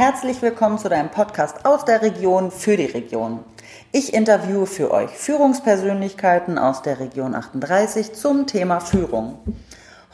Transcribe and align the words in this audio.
herzlich 0.00 0.40
willkommen 0.40 0.78
zu 0.78 0.88
deinem 0.88 1.10
Podcast 1.10 1.66
aus 1.66 1.84
der 1.84 2.00
Region 2.00 2.50
für 2.50 2.78
die 2.78 2.86
Region. 2.86 3.40
Ich 3.92 4.14
interviewe 4.14 4.64
für 4.64 4.90
euch 4.92 5.10
Führungspersönlichkeiten 5.10 6.56
aus 6.56 6.80
der 6.80 7.00
Region 7.00 7.34
38 7.34 8.14
zum 8.14 8.46
Thema 8.46 8.80
Führung. 8.80 9.38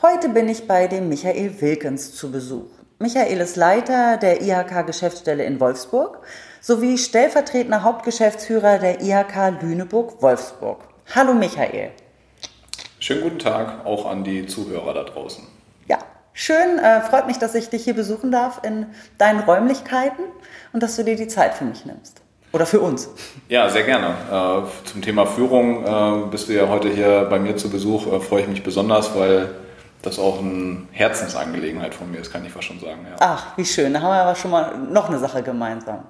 Heute 0.01 0.27
bin 0.27 0.49
ich 0.49 0.67
bei 0.67 0.87
dem 0.87 1.07
Michael 1.07 1.61
Wilkens 1.61 2.13
zu 2.13 2.33
Besuch. 2.33 2.67
Michael 2.99 3.39
ist 3.39 3.55
Leiter 3.55 4.17
der 4.17 4.41
IHK-Geschäftsstelle 4.41 5.45
in 5.45 5.61
Wolfsburg 5.61 6.19
sowie 6.59 6.97
stellvertretender 6.97 7.83
Hauptgeschäftsführer 7.83 8.79
der 8.79 9.01
IHK 9.01 9.61
Lüneburg-Wolfsburg. 9.61 10.81
Hallo 11.15 11.33
Michael. 11.33 11.91
Schönen 12.99 13.21
guten 13.21 13.39
Tag 13.39 13.85
auch 13.85 14.05
an 14.05 14.25
die 14.25 14.47
Zuhörer 14.47 14.93
da 14.93 15.05
draußen. 15.05 15.56
Schön. 16.39 16.77
Äh, 16.77 17.01
freut 17.01 17.25
mich, 17.25 17.39
dass 17.39 17.55
ich 17.55 17.69
dich 17.69 17.83
hier 17.83 17.95
besuchen 17.95 18.31
darf 18.31 18.61
in 18.61 18.85
deinen 19.17 19.39
Räumlichkeiten 19.39 20.23
und 20.71 20.83
dass 20.83 20.95
du 20.95 21.03
dir 21.03 21.15
die 21.15 21.27
Zeit 21.27 21.55
für 21.55 21.65
mich 21.65 21.83
nimmst. 21.83 22.21
Oder 22.53 22.67
für 22.67 22.79
uns. 22.79 23.09
Ja, 23.49 23.67
sehr 23.69 23.83
gerne. 23.83 24.13
Äh, 24.31 24.87
zum 24.87 25.01
Thema 25.01 25.25
Führung 25.25 25.83
äh, 25.83 26.29
bist 26.29 26.47
du 26.47 26.53
ja 26.53 26.67
heute 26.69 26.89
hier 26.89 27.25
bei 27.27 27.39
mir 27.39 27.57
zu 27.57 27.71
Besuch. 27.71 28.05
Äh, 28.05 28.19
freue 28.19 28.43
ich 28.43 28.47
mich 28.47 28.61
besonders, 28.63 29.17
weil 29.17 29.49
das 30.03 30.19
auch 30.19 30.37
eine 30.37 30.83
Herzensangelegenheit 30.91 31.95
von 31.95 32.11
mir 32.11 32.19
ist, 32.19 32.31
kann 32.31 32.45
ich 32.45 32.51
fast 32.51 32.65
schon 32.65 32.79
sagen. 32.79 32.99
Ja. 33.09 33.15
Ach, 33.19 33.57
wie 33.57 33.65
schön. 33.65 33.93
Da 33.95 34.01
haben 34.01 34.11
wir 34.11 34.21
aber 34.21 34.35
schon 34.35 34.51
mal 34.51 34.77
noch 34.77 35.09
eine 35.09 35.17
Sache 35.17 35.41
gemeinsam. 35.41 36.03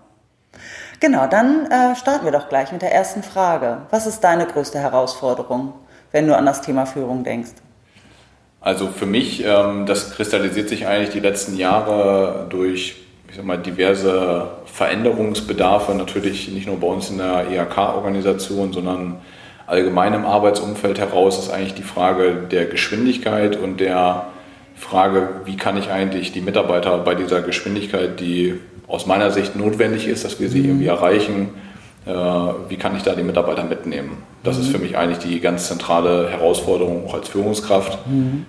Genau, 0.99 1.27
dann 1.27 1.71
äh, 1.71 1.95
starten 1.95 2.25
wir 2.25 2.33
doch 2.33 2.49
gleich 2.49 2.73
mit 2.73 2.81
der 2.81 2.93
ersten 2.93 3.23
Frage. 3.23 3.83
Was 3.91 4.05
ist 4.05 4.19
deine 4.25 4.45
größte 4.45 4.77
Herausforderung? 4.77 5.73
wenn 6.11 6.27
du 6.27 6.35
an 6.35 6.45
das 6.45 6.61
Thema 6.61 6.85
Führung 6.85 7.23
denkst? 7.23 7.51
Also 8.67 8.87
für 8.87 9.05
mich, 9.05 9.45
ähm, 9.45 9.85
das 9.85 10.11
kristallisiert 10.11 10.67
sich 10.67 10.87
eigentlich 10.87 11.11
die 11.11 11.21
letzten 11.21 11.55
Jahre 11.55 12.47
durch 12.49 12.97
ich 13.29 13.35
sag 13.37 13.45
mal, 13.45 13.57
diverse 13.57 14.49
Veränderungsbedarfe, 14.65 15.95
natürlich 15.95 16.49
nicht 16.49 16.67
nur 16.67 16.77
bei 16.77 16.87
uns 16.87 17.09
in 17.09 17.17
der 17.17 17.45
IHK-Organisation, 17.49 18.73
sondern 18.73 19.21
allgemein 19.67 20.13
im 20.13 20.25
Arbeitsumfeld 20.25 20.99
heraus, 20.99 21.39
ist 21.39 21.49
eigentlich 21.49 21.75
die 21.75 21.83
Frage 21.83 22.45
der 22.51 22.65
Geschwindigkeit 22.65 23.55
und 23.55 23.79
der 23.79 24.27
Frage, 24.75 25.29
wie 25.45 25.55
kann 25.55 25.77
ich 25.77 25.89
eigentlich 25.89 26.33
die 26.33 26.41
Mitarbeiter 26.41 26.97
bei 26.97 27.15
dieser 27.15 27.41
Geschwindigkeit, 27.41 28.19
die 28.19 28.59
aus 28.85 29.05
meiner 29.05 29.31
Sicht 29.31 29.55
notwendig 29.55 30.09
ist, 30.09 30.25
dass 30.25 30.41
wir 30.41 30.49
sie 30.49 30.65
irgendwie 30.65 30.87
erreichen, 30.87 31.51
äh, 32.05 32.11
wie 32.11 32.75
kann 32.75 32.97
ich 32.97 33.03
da 33.03 33.15
die 33.15 33.23
Mitarbeiter 33.23 33.63
mitnehmen. 33.63 34.23
Das 34.43 34.57
mhm. 34.57 34.63
ist 34.63 34.69
für 34.71 34.79
mich 34.79 34.97
eigentlich 34.97 35.19
die 35.19 35.39
ganz 35.39 35.69
zentrale 35.69 36.27
Herausforderung 36.29 37.05
auch 37.07 37.13
als 37.13 37.29
Führungskraft. 37.29 38.05
Mhm. 38.05 38.45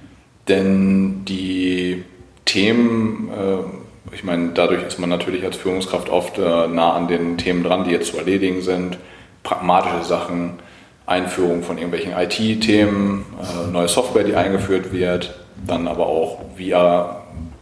Denn 0.49 1.25
die 1.25 2.05
Themen, 2.45 3.31
äh, 3.31 4.15
ich 4.15 4.25
meine, 4.25 4.51
dadurch 4.55 4.83
ist 4.87 4.99
man 4.99 5.11
natürlich 5.11 5.45
als 5.45 5.57
Führungskraft 5.57 6.09
oft 6.09 6.39
äh, 6.39 6.69
nah 6.69 6.95
an 6.95 7.09
den 7.09 7.37
Themen 7.39 7.63
dran, 7.63 7.85
die 7.85 7.91
jetzt 7.91 8.11
zu 8.13 8.19
erledigen 8.19 8.63
sind. 8.63 8.99
Pragmatische 9.43 10.05
Sachen, 10.05 10.55
Einführung 11.07 11.63
von 11.63 11.79
irgendwelchen 11.79 12.13
IT-Themen, 12.13 13.25
neue 13.73 13.89
Software, 13.89 14.25
die 14.25 14.35
eingeführt 14.35 14.93
wird, 14.93 15.39
dann 15.67 15.89
aber 15.89 16.07
auch, 16.07 16.41
wie 16.57 16.73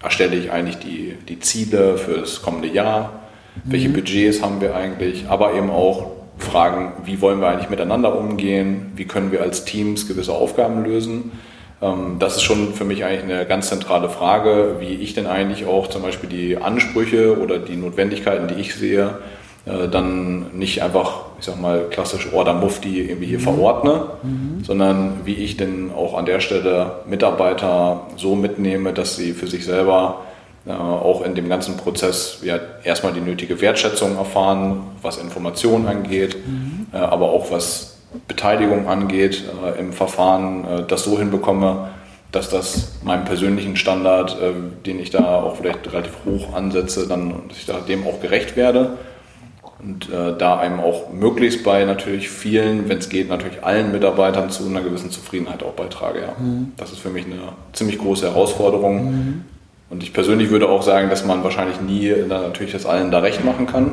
erstelle 0.03 0.35
ich 0.35 0.51
eigentlich 0.51 0.79
die, 0.79 1.15
die 1.29 1.39
Ziele 1.39 1.97
für 1.97 2.19
das 2.19 2.43
kommende 2.43 2.67
Jahr 2.67 3.27
welche 3.65 3.89
mhm. 3.89 3.95
Budgets 3.95 4.43
haben 4.43 4.61
wir 4.61 4.75
eigentlich, 4.75 5.29
aber 5.29 5.55
eben 5.55 5.71
auch 5.71 6.11
Fragen, 6.39 6.93
wie 7.05 7.21
wollen 7.21 7.41
wir 7.41 7.49
eigentlich 7.49 7.71
miteinander 7.71 8.19
umgehen, 8.19 8.93
wie 8.97 9.07
können 9.07 9.33
wir 9.33 9.41
als 9.43 9.65
Teams 9.65 10.07
gewisse 10.07 10.33
Aufgaben 10.33 10.85
lösen. 10.85 11.33
Ähm, 11.83 12.17
das 12.19 12.37
ist 12.37 12.43
schon 12.43 12.75
für 12.75 12.85
mich 12.85 13.05
eigentlich 13.05 13.23
eine 13.23 13.47
ganz 13.47 13.69
zentrale 13.69 14.09
Frage, 14.09 14.77
wie 14.79 14.95
ich 14.95 15.15
denn 15.15 15.27
eigentlich 15.27 15.67
auch 15.67 15.89
zum 15.89 16.03
Beispiel 16.03 16.29
die 16.29 16.57
Ansprüche 16.57 17.39
oder 17.41 17.59
die 17.59 17.77
Notwendigkeiten, 17.77 18.49
die 18.49 18.61
ich 18.61 18.75
sehe, 18.75 19.19
äh, 19.67 19.89
dann 19.89 20.57
nicht 20.57 20.83
einfach, 20.83 21.23
ich 21.39 21.45
sag 21.45 21.61
mal, 21.61 21.87
klassisch 21.91 22.33
Order 22.33 22.55
Mufti 22.55 23.01
irgendwie 23.01 23.27
hier 23.27 23.39
mhm. 23.39 23.43
verordne, 23.43 24.07
mhm. 24.23 24.65
sondern 24.65 25.21
wie 25.25 25.35
ich 25.35 25.57
denn 25.57 25.91
auch 25.95 26.17
an 26.17 26.25
der 26.25 26.41
Stelle 26.41 27.01
Mitarbeiter 27.07 28.07
so 28.17 28.35
mitnehme, 28.37 28.93
dass 28.93 29.17
sie 29.17 29.33
für 29.33 29.47
sich 29.47 29.65
selber 29.65 30.23
äh, 30.67 30.73
auch 30.73 31.25
in 31.25 31.35
dem 31.35 31.49
ganzen 31.49 31.77
Prozess 31.77 32.39
ja, 32.43 32.59
erstmal 32.85 33.13
die 33.13 33.21
nötige 33.21 33.61
Wertschätzung 33.61 34.17
erfahren, 34.17 34.83
was 35.03 35.19
Informationen 35.19 35.87
angeht, 35.87 36.37
mhm. 36.47 36.87
äh, 36.93 36.97
aber 36.99 37.31
auch 37.31 37.51
was 37.51 37.96
Beteiligung 38.27 38.89
angeht 38.89 39.45
äh, 39.65 39.79
im 39.79 39.93
Verfahren, 39.93 40.65
äh, 40.65 40.83
das 40.87 41.05
so 41.05 41.19
hinbekomme, 41.19 41.89
dass 42.33 42.51
das 42.51 42.93
meinem 43.03 43.25
persönlichen 43.25 43.77
Standard, 43.77 44.37
äh, 44.41 44.53
den 44.85 45.01
ich 45.01 45.11
da 45.11 45.41
auch 45.41 45.57
vielleicht 45.57 45.91
relativ 45.93 46.13
hoch 46.25 46.55
ansetze, 46.55 47.07
dann 47.09 47.49
dass 47.49 47.59
ich 47.59 47.67
da 47.67 47.81
dem 47.81 48.07
auch 48.07 48.21
gerecht 48.21 48.57
werde 48.57 48.97
und 49.79 50.11
äh, 50.11 50.37
da 50.37 50.59
einem 50.59 50.81
auch 50.81 51.13
möglichst 51.13 51.63
bei 51.63 51.85
natürlich 51.85 52.31
vielen, 52.31 52.89
wenn 52.89 52.99
es 52.99 53.09
geht, 53.09 53.29
natürlich 53.29 53.63
allen 53.63 53.93
Mitarbeitern 53.93 54.51
zu 54.51 54.67
einer 54.67 54.81
gewissen 54.81 55.11
Zufriedenheit 55.11 55.63
auch 55.63 55.73
beitrage. 55.73 56.21
Ja. 56.21 56.33
Mhm. 56.39 56.73
Das 56.77 56.93
ist 56.93 56.99
für 56.99 57.11
mich 57.11 57.27
eine 57.27 57.53
ziemlich 57.73 57.99
große 57.99 58.27
Herausforderung. 58.27 59.05
Mhm. 59.05 59.45
Und 59.89 60.03
ich 60.03 60.13
persönlich 60.13 60.51
würde 60.51 60.69
auch 60.69 60.83
sagen, 60.83 61.11
dass 61.11 61.25
man 61.25 61.45
wahrscheinlich 61.45 61.81
nie 61.81 62.13
natürlich 62.29 62.73
das 62.73 62.87
allen 62.87 63.11
da 63.11 63.21
recht 63.21 63.45
machen 63.45 63.67
kann. 63.67 63.93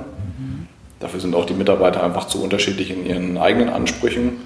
Dafür 1.03 1.19
sind 1.19 1.36
auch 1.36 1.46
die 1.46 1.53
Mitarbeiter 1.53 2.02
einfach 2.02 2.28
zu 2.28 2.41
unterschiedlich 2.41 2.90
in 2.90 3.06
ihren 3.06 3.38
eigenen 3.38 3.68
Ansprüchen. 3.68 4.38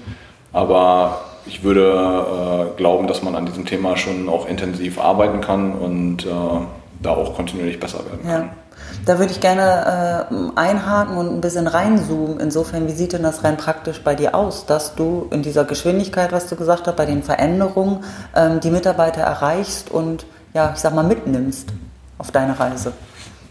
Aber 0.52 1.20
ich 1.46 1.62
würde 1.62 2.72
äh, 2.74 2.76
glauben, 2.76 3.06
dass 3.06 3.22
man 3.22 3.36
an 3.36 3.46
diesem 3.46 3.64
Thema 3.64 3.96
schon 3.96 4.28
auch 4.28 4.48
intensiv 4.48 4.98
arbeiten 4.98 5.40
kann 5.40 5.72
und 5.72 6.26
äh, 6.26 6.28
da 7.00 7.10
auch 7.10 7.36
kontinuierlich 7.36 7.78
besser 7.78 7.98
werden 7.98 8.22
kann. 8.22 8.30
Ja. 8.30 8.48
Da 9.06 9.20
würde 9.20 9.30
ich 9.30 9.40
gerne 9.40 10.26
äh, 10.30 10.58
einhaken 10.58 11.16
und 11.16 11.28
ein 11.28 11.40
bisschen 11.40 11.68
reinzoomen. 11.68 12.40
Insofern, 12.40 12.88
wie 12.88 12.92
sieht 12.92 13.12
denn 13.12 13.22
das 13.22 13.44
rein 13.44 13.56
praktisch 13.56 14.02
bei 14.02 14.16
dir 14.16 14.34
aus, 14.34 14.66
dass 14.66 14.96
du 14.96 15.28
in 15.30 15.42
dieser 15.42 15.64
Geschwindigkeit, 15.64 16.32
was 16.32 16.48
du 16.48 16.56
gesagt 16.56 16.88
hast, 16.88 16.96
bei 16.96 17.06
den 17.06 17.22
Veränderungen 17.22 18.04
ähm, 18.34 18.58
die 18.58 18.70
Mitarbeiter 18.70 19.20
erreichst 19.20 19.92
und 19.92 20.26
ja, 20.54 20.72
ich 20.74 20.80
sag 20.80 20.92
mal, 20.92 21.04
mitnimmst 21.04 21.68
auf 22.18 22.32
deine 22.32 22.58
Reise? 22.58 22.92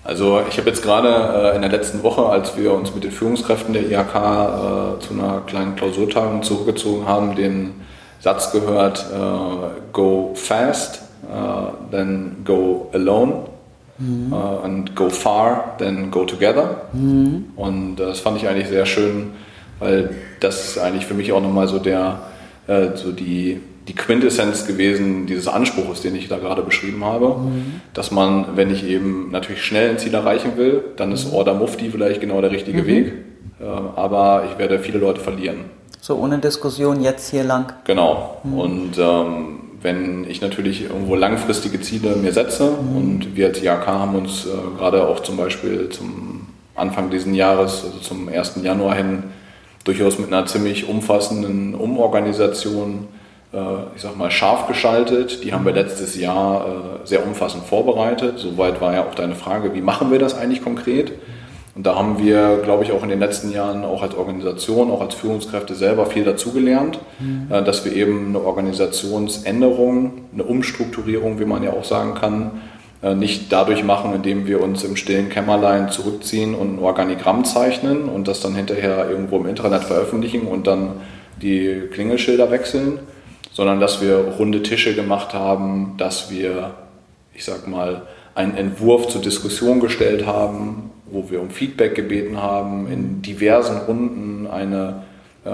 Also 0.08 0.40
ich 0.50 0.58
habe 0.58 0.70
jetzt 0.70 0.84
gerade 0.84 1.52
äh, 1.52 1.56
in 1.58 1.62
der 1.62 1.70
letzten 1.70 2.02
Woche, 2.02 2.28
als 2.28 2.56
wir 2.56 2.74
uns 2.74 2.96
mit 2.96 3.04
den 3.04 3.12
Führungskräften 3.12 3.74
der 3.74 3.84
IHK 3.92 4.16
äh, 4.16 5.00
zu 5.02 5.14
einer 5.14 5.42
kleinen 5.46 5.76
Klausurtagung 5.76 6.44
zurückgezogen 6.44 7.06
haben, 7.06 7.36
den 7.36 7.74
Satz 8.22 8.54
gehört, 8.54 9.06
äh, 9.14 9.82
go 9.92 10.32
fast, 10.34 11.02
äh, 11.24 11.92
then 11.92 12.38
go 12.46 12.90
alone 12.94 13.48
mhm. 13.98 14.32
Äh, 14.32 14.66
and 14.66 14.96
go 14.96 15.10
far, 15.10 15.76
then 15.78 16.10
go 16.10 16.24
together. 16.24 16.84
Mhm. 16.94 17.48
Und 17.58 17.98
das 17.98 18.22
fand 18.22 18.38
ich 18.38 18.48
eigentlich 18.48 18.70
sehr 18.70 18.86
schön, 18.86 19.32
weil 19.80 20.12
das 20.40 20.70
ist 20.70 20.78
eigentlich 20.78 21.06
für 21.06 21.16
mich 21.16 21.34
auch 21.34 21.42
nochmal 21.42 21.68
so 21.68 21.80
der, 21.80 22.20
äh, 22.68 22.96
so 22.96 23.12
die 23.12 23.60
die 23.88 23.96
Quintessenz 23.96 24.68
gewesen 24.68 25.28
dieses 25.28 25.48
Anspruches, 25.48 26.02
den 26.02 26.16
ich 26.16 26.28
da 26.28 26.38
gerade 26.38 26.62
beschrieben 26.62 27.06
habe, 27.06 27.38
mhm. 27.38 27.82
dass 27.94 28.12
man, 28.12 28.56
wenn 28.56 28.70
ich 28.70 28.86
eben 28.86 29.32
natürlich 29.32 29.64
schnell 29.64 29.90
ein 29.90 29.98
Ziel 29.98 30.14
erreichen 30.14 30.58
will, 30.58 30.84
dann 30.98 31.12
ist 31.12 31.32
Order 31.32 31.54
Mufti 31.54 31.90
vielleicht 31.90 32.20
genau 32.20 32.42
der 32.42 32.52
richtige 32.52 32.84
mhm. 32.84 32.88
Weg, 32.88 33.14
äh, 33.60 33.64
aber 33.64 34.44
ich 34.52 34.58
werde 34.58 34.80
viele 34.80 35.00
Leute 35.00 35.22
verlieren. 35.22 35.66
So 36.02 36.16
ohne 36.18 36.38
Diskussion 36.40 37.02
jetzt 37.02 37.32
hier 37.32 37.44
lang. 37.44 37.74
Genau. 37.86 38.42
Mhm. 38.44 38.60
Und 38.60 38.98
ähm, 38.98 39.60
wenn 39.82 40.30
ich 40.30 40.42
natürlich 40.42 40.84
irgendwo 40.84 41.16
langfristige 41.16 41.80
Ziele 41.80 42.16
mir 42.16 42.34
setze 42.34 42.72
mhm. 42.72 42.98
und 42.98 43.36
wir 43.36 43.48
als 43.48 43.62
IAK 43.62 43.88
haben 43.88 44.16
uns 44.16 44.46
äh, 44.46 44.78
gerade 44.78 45.08
auch 45.08 45.22
zum 45.22 45.38
Beispiel 45.38 45.90
zum 45.90 46.48
Anfang 46.76 47.10
dieses 47.10 47.34
Jahres, 47.34 47.84
also 47.86 48.00
zum 48.00 48.28
1. 48.28 48.60
Januar 48.62 48.96
hin, 48.96 49.24
durchaus 49.86 50.20
mit 50.20 50.28
einer 50.28 50.46
ziemlich 50.46 50.90
umfassenden 50.90 51.74
Umorganisation 51.74 53.08
ich 53.96 54.02
sag 54.02 54.18
mal, 54.18 54.30
scharf 54.30 54.68
geschaltet. 54.68 55.44
Die 55.44 55.54
haben 55.54 55.66
wir 55.66 55.72
letztes 55.72 56.20
Jahr 56.20 56.66
äh, 56.66 57.08
sehr 57.08 57.26
umfassend 57.26 57.64
vorbereitet. 57.64 58.40
Soweit 58.40 58.82
war 58.82 58.94
ja 58.94 59.06
auch 59.06 59.16
deine 59.16 59.36
Frage, 59.36 59.74
wie 59.74 59.82
machen 59.82 60.12
wir 60.12 60.20
das 60.20 60.38
eigentlich 60.38 60.64
konkret? 60.64 61.14
Und 61.74 61.86
da 61.86 61.96
haben 61.96 62.20
wir, 62.20 62.60
glaube 62.64 62.84
ich, 62.84 62.92
auch 62.92 63.04
in 63.04 63.10
den 63.10 63.20
letzten 63.20 63.52
Jahren 63.52 63.86
auch 63.86 64.02
als 64.02 64.16
Organisation, 64.16 64.92
auch 64.92 65.00
als 65.00 65.14
Führungskräfte 65.16 65.76
selber 65.76 66.08
viel 66.08 66.26
dazugelernt, 66.26 67.00
mhm. 67.20 67.48
Äh, 67.50 67.64
dass 67.64 67.86
wir 67.86 67.94
eben 67.94 68.30
eine 68.30 68.42
Organisationsänderung, 68.42 70.26
eine 70.34 70.44
Umstrukturierung, 70.44 71.40
wie 71.40 71.46
man 71.46 71.64
ja 71.64 71.72
auch 71.72 71.86
sagen 71.86 72.16
kann, 72.16 72.52
nicht 73.16 73.54
dadurch 73.54 73.84
machen, 73.84 74.16
indem 74.16 74.48
wir 74.48 74.60
uns 74.60 74.84
im 74.84 74.96
stillen 74.96 75.30
Kämmerlein 75.30 75.92
zurückziehen 75.92 76.56
und 76.56 76.78
ein 76.78 76.80
Organigramm 76.80 77.46
zeichnen 77.46 78.06
und 78.10 78.28
das 78.28 78.40
dann 78.40 78.56
hinterher 78.56 79.08
irgendwo 79.08 79.38
im 79.38 79.46
Internet 79.46 79.84
veröffentlichen 79.84 80.48
und 80.48 80.66
dann 80.66 80.94
die 81.40 81.84
Klingelschilder 81.92 82.50
wechseln, 82.50 82.98
sondern 83.58 83.80
dass 83.80 84.04
wir 84.04 84.18
runde 84.38 84.62
Tische 84.62 84.94
gemacht 84.94 85.34
haben, 85.34 85.96
dass 85.98 86.30
wir, 86.30 86.76
ich 87.34 87.44
sag 87.44 87.68
mal, 87.68 88.04
einen 88.36 88.56
Entwurf 88.56 89.08
zur 89.08 89.20
Diskussion 89.20 89.80
gestellt 89.80 90.28
haben, 90.28 90.92
wo 91.08 91.32
wir 91.32 91.42
um 91.42 91.50
Feedback 91.50 91.96
gebeten 91.96 92.40
haben, 92.40 92.86
in 92.88 93.24
diversen 93.24 93.78
Runden 93.78 94.46
eine 94.46 95.02
äh, 95.44 95.50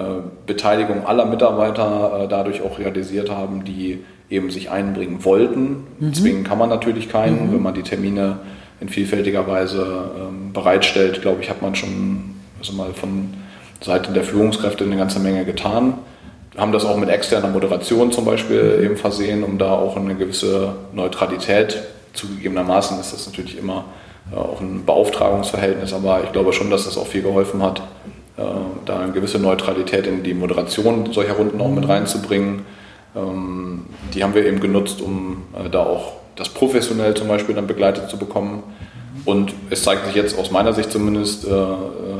Beteiligung 0.46 1.08
aller 1.08 1.26
Mitarbeiter 1.26 2.24
äh, 2.24 2.28
dadurch 2.28 2.62
auch 2.62 2.78
realisiert 2.78 3.32
haben, 3.32 3.64
die 3.64 4.04
eben 4.30 4.52
sich 4.52 4.70
einbringen 4.70 5.24
wollten. 5.24 5.86
Mhm. 6.00 6.14
Zwingen 6.14 6.44
kann 6.44 6.58
man 6.58 6.68
natürlich 6.68 7.08
keinen, 7.08 7.48
mhm. 7.48 7.54
wenn 7.54 7.62
man 7.62 7.74
die 7.74 7.84
Termine 7.84 8.40
in 8.82 8.90
vielfältiger 8.90 9.48
Weise 9.48 10.12
ähm, 10.20 10.52
bereitstellt, 10.52 11.22
glaube 11.22 11.42
ich, 11.42 11.50
hat 11.50 11.62
man 11.62 11.74
schon 11.74 12.36
also 12.60 12.74
mal 12.74 12.92
von 12.94 13.34
Seite 13.80 14.12
der 14.12 14.26
Führungskräfte 14.26 14.84
eine 14.84 14.98
ganze 14.98 15.22
Menge 15.22 15.46
getan. 15.46 16.00
Wir 16.54 16.62
haben 16.62 16.72
das 16.72 16.86
auch 16.86 16.98
mit 16.98 17.10
externer 17.10 17.48
Moderation 17.48 18.12
zum 18.12 18.26
Beispiel 18.26 18.80
eben 18.84 18.96
versehen, 18.96 19.44
um 19.44 19.58
da 19.58 19.72
auch 19.72 19.98
eine 19.98 20.16
gewisse 20.16 20.76
Neutralität, 20.94 21.82
zugegebenermaßen 22.14 23.00
ist 23.00 23.12
das 23.12 23.26
natürlich 23.26 23.58
immer 23.58 23.86
äh, 24.32 24.36
auch 24.36 24.62
ein 24.62 24.86
Beauftragungsverhältnis, 24.86 25.94
aber 25.94 26.24
ich 26.24 26.32
glaube 26.32 26.54
schon, 26.54 26.70
dass 26.70 26.86
das 26.86 26.98
auch 26.98 27.08
viel 27.08 27.24
geholfen 27.24 27.64
hat, 27.64 27.82
äh, 28.38 28.44
da 28.86 29.00
eine 29.00 29.12
gewisse 29.14 29.40
Neutralität 29.40 30.06
in 30.06 30.22
die 30.22 30.36
Moderation 30.36 31.12
solcher 31.12 31.34
Runden 31.34 31.60
auch 31.60 31.72
mit 31.72 31.88
reinzubringen. 31.88 32.66
Ähm, 33.16 33.88
die 34.14 34.24
haben 34.24 34.36
wir 34.36 34.46
eben 34.46 34.60
genutzt, 34.60 35.02
um 35.02 35.44
äh, 35.56 35.70
da 35.70 35.84
auch 35.84 36.14
das 36.36 36.50
professionell 36.50 37.16
zum 37.16 37.28
Beispiel 37.28 37.56
dann 37.56 37.68
begleitet 37.68 38.10
zu 38.10 38.18
bekommen. 38.18 38.64
Und 39.26 39.54
es 39.70 39.84
zeigt 39.84 40.06
sich 40.06 40.16
jetzt 40.16 40.38
aus 40.38 40.52
meiner 40.52 40.74
Sicht 40.74 40.92
zumindest 40.92 41.46
äh, 41.46 41.50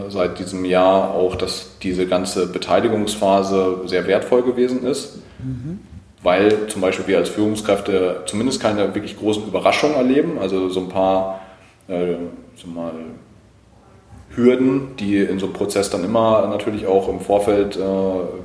seit 0.10 0.40
diesem 0.40 0.64
Jahr 0.64 1.12
auch, 1.14 1.36
dass 1.36 1.78
diese 1.82 2.08
ganze 2.08 2.48
Beteiligungsphase 2.48 3.82
sehr 3.86 4.08
wertvoll 4.08 4.44
gewesen 4.44 4.86
ist, 4.86 5.18
mhm. 5.40 5.80
weil 6.22 6.68
zum 6.68 6.82
Beispiel 6.82 7.08
wir 7.08 7.18
als 7.18 7.30
Führungskräfte 7.30 8.24
zumindest 8.26 8.62
keine 8.62 8.96
wirklich 8.96 9.18
großen 9.18 9.46
Überraschungen 9.46 9.96
erleben. 9.96 10.38
Also 10.40 10.70
so 10.70 10.80
ein 10.80 10.90
paar 10.90 11.42
äh, 11.88 12.16
so 12.56 12.68
mal 12.68 12.94
Hürden, 14.36 14.96
die 14.98 15.18
in 15.18 15.40
so 15.40 15.46
einem 15.46 15.54
Prozess 15.54 15.90
dann 15.90 16.04
immer 16.04 16.48
natürlich 16.48 16.88
auch 16.88 17.08
im 17.08 17.20
Vorfeld, 17.20 17.76
äh, 17.76 17.80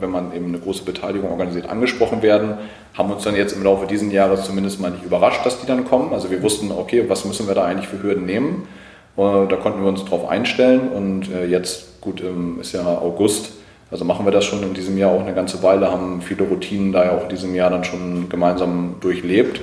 wenn 0.00 0.10
man 0.10 0.34
eben 0.34 0.46
eine 0.46 0.58
große 0.58 0.84
Beteiligung 0.84 1.30
organisiert, 1.30 1.68
angesprochen 1.68 2.22
werden, 2.22 2.58
haben 2.94 3.10
uns 3.10 3.24
dann 3.24 3.36
jetzt 3.36 3.52
im 3.52 3.62
Laufe 3.62 3.86
dieses 3.86 4.12
Jahres 4.12 4.44
zumindest 4.44 4.80
mal 4.80 4.90
nicht 4.90 5.04
überrascht, 5.04 5.46
dass 5.46 5.60
die 5.60 5.66
dann 5.66 5.84
kommen. 5.86 6.12
Also 6.12 6.30
wir 6.30 6.42
wussten, 6.42 6.70
okay, 6.72 7.04
was 7.08 7.24
müssen 7.24 7.46
wir 7.46 7.54
da 7.54 7.64
eigentlich 7.64 7.88
für 7.88 8.02
Hürden 8.02 8.26
nehmen? 8.26 8.68
Äh, 9.16 9.46
da 9.48 9.56
konnten 9.56 9.82
wir 9.82 9.88
uns 9.88 10.04
drauf 10.04 10.28
einstellen 10.28 10.88
und 10.88 11.32
äh, 11.32 11.46
jetzt, 11.46 12.00
gut, 12.00 12.22
ist 12.60 12.72
ja 12.72 12.84
August, 12.86 13.52
also 13.90 14.04
machen 14.04 14.26
wir 14.26 14.32
das 14.32 14.44
schon 14.44 14.62
in 14.62 14.74
diesem 14.74 14.98
Jahr 14.98 15.12
auch 15.12 15.22
eine 15.22 15.34
ganze 15.34 15.62
Weile, 15.62 15.90
haben 15.90 16.20
viele 16.20 16.44
Routinen 16.44 16.92
da 16.92 17.06
ja 17.06 17.12
auch 17.16 17.22
in 17.22 17.28
diesem 17.30 17.54
Jahr 17.54 17.70
dann 17.70 17.84
schon 17.84 18.28
gemeinsam 18.28 18.96
durchlebt. 19.00 19.60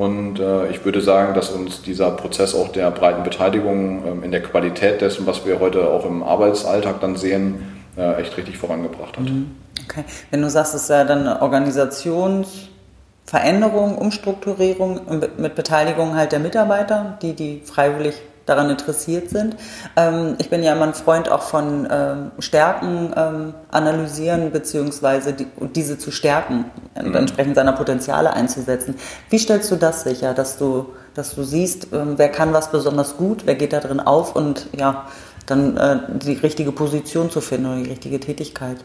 Und 0.00 0.40
äh, 0.40 0.68
ich 0.68 0.84
würde 0.86 1.02
sagen, 1.02 1.34
dass 1.34 1.50
uns 1.50 1.82
dieser 1.82 2.10
Prozess 2.12 2.54
auch 2.54 2.68
der 2.68 2.90
breiten 2.90 3.22
Beteiligung 3.22 4.02
ähm, 4.06 4.22
in 4.22 4.30
der 4.30 4.42
Qualität 4.42 5.02
dessen, 5.02 5.26
was 5.26 5.44
wir 5.44 5.60
heute 5.60 5.90
auch 5.90 6.06
im 6.06 6.22
Arbeitsalltag 6.22 7.02
dann 7.02 7.16
sehen, 7.16 7.82
äh, 7.98 8.18
echt 8.18 8.34
richtig 8.38 8.56
vorangebracht 8.56 9.18
hat. 9.18 9.28
Mhm. 9.28 9.50
Okay. 9.84 10.04
Wenn 10.30 10.40
du 10.40 10.48
sagst, 10.48 10.74
es 10.74 10.84
ist 10.84 10.88
ja 10.88 11.04
dann 11.04 11.26
eine 11.26 11.42
Organisationsveränderung, 11.42 13.98
Umstrukturierung 13.98 15.00
mit 15.36 15.54
Beteiligung 15.54 16.16
halt 16.16 16.32
der 16.32 16.40
Mitarbeiter, 16.40 17.18
die 17.20 17.34
die 17.34 17.60
freiwillig 17.62 18.14
daran 18.50 18.68
interessiert 18.68 19.30
sind. 19.30 19.56
Ähm, 19.96 20.34
ich 20.38 20.50
bin 20.50 20.62
ja 20.62 20.74
immer 20.74 20.86
ein 20.86 20.94
Freund 20.94 21.30
auch 21.30 21.42
von 21.42 21.88
ähm, 21.90 22.30
Stärken 22.38 23.12
ähm, 23.16 23.54
analysieren 23.70 24.50
beziehungsweise 24.50 25.32
die, 25.32 25.46
diese 25.74 25.98
zu 25.98 26.10
stärken 26.10 26.66
und 26.94 27.08
mhm. 27.08 27.14
entsprechend 27.14 27.54
seiner 27.54 27.72
Potenziale 27.72 28.32
einzusetzen. 28.32 28.96
Wie 29.30 29.38
stellst 29.38 29.70
du 29.70 29.76
das 29.76 30.02
sicher, 30.02 30.34
dass 30.34 30.58
du, 30.58 30.86
dass 31.14 31.34
du 31.34 31.44
siehst, 31.44 31.88
ähm, 31.92 32.14
wer 32.16 32.28
kann 32.28 32.52
was 32.52 32.70
besonders 32.70 33.16
gut, 33.16 33.42
wer 33.46 33.54
geht 33.54 33.72
da 33.72 33.80
drin 33.80 34.00
auf 34.00 34.34
und 34.36 34.66
ja, 34.76 35.06
dann 35.46 35.76
äh, 35.76 35.98
die 36.22 36.34
richtige 36.34 36.72
Position 36.72 37.30
zu 37.30 37.40
finden 37.40 37.66
oder 37.66 37.82
die 37.82 37.90
richtige 37.90 38.20
Tätigkeit? 38.20 38.76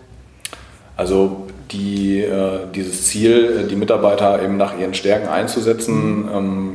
Also 0.97 1.47
die, 1.71 2.21
äh, 2.21 2.59
dieses 2.73 3.05
Ziel, 3.07 3.63
äh, 3.65 3.67
die 3.67 3.75
Mitarbeiter 3.75 4.41
eben 4.41 4.57
nach 4.57 4.77
ihren 4.77 4.93
Stärken 4.93 5.27
einzusetzen, 5.27 6.23
mhm. 6.23 6.29
ähm, 6.33 6.73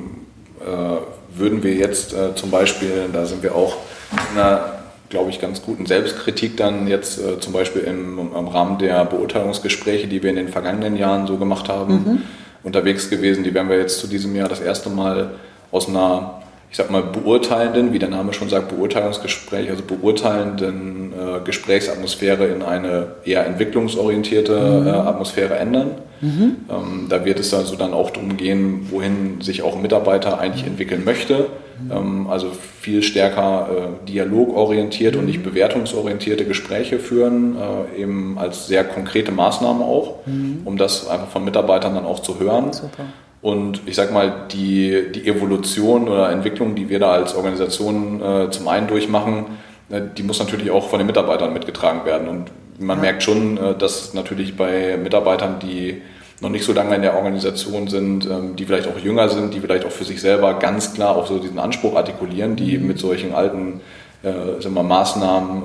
äh, 0.61 1.20
würden 1.35 1.63
wir 1.63 1.75
jetzt 1.75 2.13
äh, 2.13 2.35
zum 2.35 2.51
Beispiel, 2.51 3.09
da 3.13 3.27
sind 3.27 3.43
wir 3.43 3.55
auch 3.55 3.77
in 4.13 4.39
einer, 4.39 4.81
glaube 5.09 5.31
ich, 5.31 5.41
ganz 5.41 5.63
guten 5.63 5.87
Selbstkritik 5.87 6.57
dann 6.57 6.87
jetzt 6.89 7.19
äh, 7.19 7.41
zum 7.41 7.53
Beispiel 7.53 7.83
im, 7.83 8.19
im, 8.19 8.49
Rahmen 8.49 8.79
der 8.79 9.05
Beurteilungsgespräche, 9.05 10.07
die 10.07 10.23
wir 10.23 10.31
in 10.31 10.37
den 10.37 10.49
vergangenen 10.49 10.97
Jahren 10.97 11.27
so 11.27 11.37
gemacht 11.37 11.69
haben, 11.69 11.93
mhm. 11.93 12.23
unterwegs 12.63 13.11
gewesen. 13.11 13.45
Die 13.45 13.55
werden 13.55 13.69
wir 13.69 13.79
jetzt 13.79 14.01
zu 14.01 14.07
diesem 14.07 14.35
Jahr 14.37 14.49
das 14.49 14.61
erste 14.61 14.91
Mal 14.91 15.31
aus 15.71 15.89
einer 15.89 16.41
ich 16.71 16.77
sag 16.77 16.89
mal, 16.91 17.03
beurteilenden, 17.03 17.93
wie 17.93 17.99
der 17.99 18.09
Name 18.09 18.33
schon 18.33 18.49
sagt, 18.49 18.69
Beurteilungsgespräch, 18.69 19.71
also 19.71 19.83
beurteilenden 19.83 21.13
äh, 21.13 21.41
Gesprächsatmosphäre 21.45 22.47
in 22.47 22.63
eine 22.63 23.09
eher 23.25 23.45
entwicklungsorientierte 23.45 24.57
mhm. 24.57 24.87
äh, 24.87 24.91
Atmosphäre 24.91 25.57
ändern. 25.57 25.97
Mhm. 26.21 26.57
Ähm, 26.69 27.07
da 27.09 27.25
wird 27.25 27.41
es 27.41 27.55
also 27.55 27.77
dann 27.77 27.95
auch 27.95 28.11
darum 28.11 28.37
gehen, 28.37 28.89
wohin 28.91 29.41
sich 29.41 29.63
auch 29.63 29.77
ein 29.77 29.83
Mitarbeiter 29.83 30.39
eigentlich 30.39 30.67
entwickeln 30.67 31.05
möchte. 31.05 31.47
Mhm. 31.83 31.91
Ähm, 31.91 32.27
also 32.29 32.51
viel 32.81 33.03
stärker 33.03 33.69
äh, 33.71 34.07
dialogorientiert 34.07 35.17
und 35.17 35.27
nicht 35.27 35.39
mhm. 35.39 35.45
bewertungsorientierte 35.45 36.45
Gespräche 36.45 36.99
führen, 36.99 37.57
äh, 37.57 38.03
eben 38.03 38.39
als 38.39 38.67
sehr 38.67 38.85
konkrete 38.85 39.33
Maßnahmen 39.33 39.83
auch, 39.83 40.27
mhm. 40.27 40.63
um 40.65 40.77
das 40.77 41.09
einfach 41.09 41.29
von 41.29 41.45
Mitarbeitern 41.45 41.95
dann 41.95 42.05
auch 42.05 42.21
zu 42.21 42.39
hören. 42.39 42.73
Super. 42.73 43.05
Und 43.43 43.81
ich 43.87 43.97
sag 43.97 44.13
mal, 44.13 44.47
die, 44.53 45.13
die 45.15 45.27
Evolution 45.27 46.09
oder 46.09 46.31
Entwicklung, 46.31 46.75
die 46.75 46.91
wir 46.91 46.99
da 46.99 47.13
als 47.13 47.35
Organisation 47.35 48.21
äh, 48.21 48.51
zum 48.51 48.69
einen 48.69 48.87
durchmachen, 48.87 49.47
äh, 49.89 50.03
die 50.17 50.23
muss 50.23 50.39
natürlich 50.39 50.71
auch 50.71 50.89
von 50.89 50.99
den 50.99 51.07
Mitarbeitern 51.07 51.53
mitgetragen 51.53 52.05
werden. 52.05 52.29
Und 52.29 52.51
man 52.81 52.99
ja. 52.99 53.03
merkt 53.03 53.23
schon, 53.23 53.57
äh, 53.57 53.75
dass 53.77 54.15
natürlich 54.15 54.57
bei 54.57 54.97
Mitarbeitern, 54.97 55.59
die 55.61 56.03
noch 56.41 56.51
nicht 56.51 56.65
so 56.65 56.73
lange 56.73 56.97
in 56.97 57.03
der 57.03 57.15
Organisation 57.15 57.89
sind, 57.89 58.27
ähm, 58.27 58.57
die 58.57 58.65
vielleicht 58.65 58.89
auch 58.89 58.99
jünger 58.99 59.29
sind, 59.29 59.55
die 59.55 59.61
vielleicht 59.61 59.85
auch 59.85 59.91
für 59.91 60.05
sich 60.05 60.21
selber 60.21 60.59
ganz 60.59 60.95
klar 60.95 61.17
auch 61.17 61.27
so 61.27 61.39
diesen 61.39 61.59
Anspruch 61.59 61.97
artikulieren, 61.97 62.57
die 62.57 62.79
mhm. 62.79 62.87
mit 62.87 62.99
solchen 62.99 63.35
alten 63.35 63.81
äh, 64.23 64.61
wir, 64.61 64.83
Maßnahmen, 64.83 65.63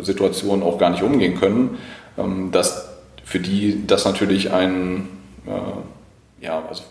äh, 0.00 0.04
Situationen 0.04 0.62
auch 0.62 0.78
gar 0.78 0.90
nicht 0.90 1.02
umgehen 1.02 1.38
können, 1.38 1.78
ähm, 2.16 2.50
dass 2.52 2.88
für 3.24 3.40
die 3.40 3.86
das 3.86 4.04
natürlich 4.04 4.52
ein, 4.52 5.08
äh, 5.46 6.44
ja, 6.44 6.62
also 6.68 6.82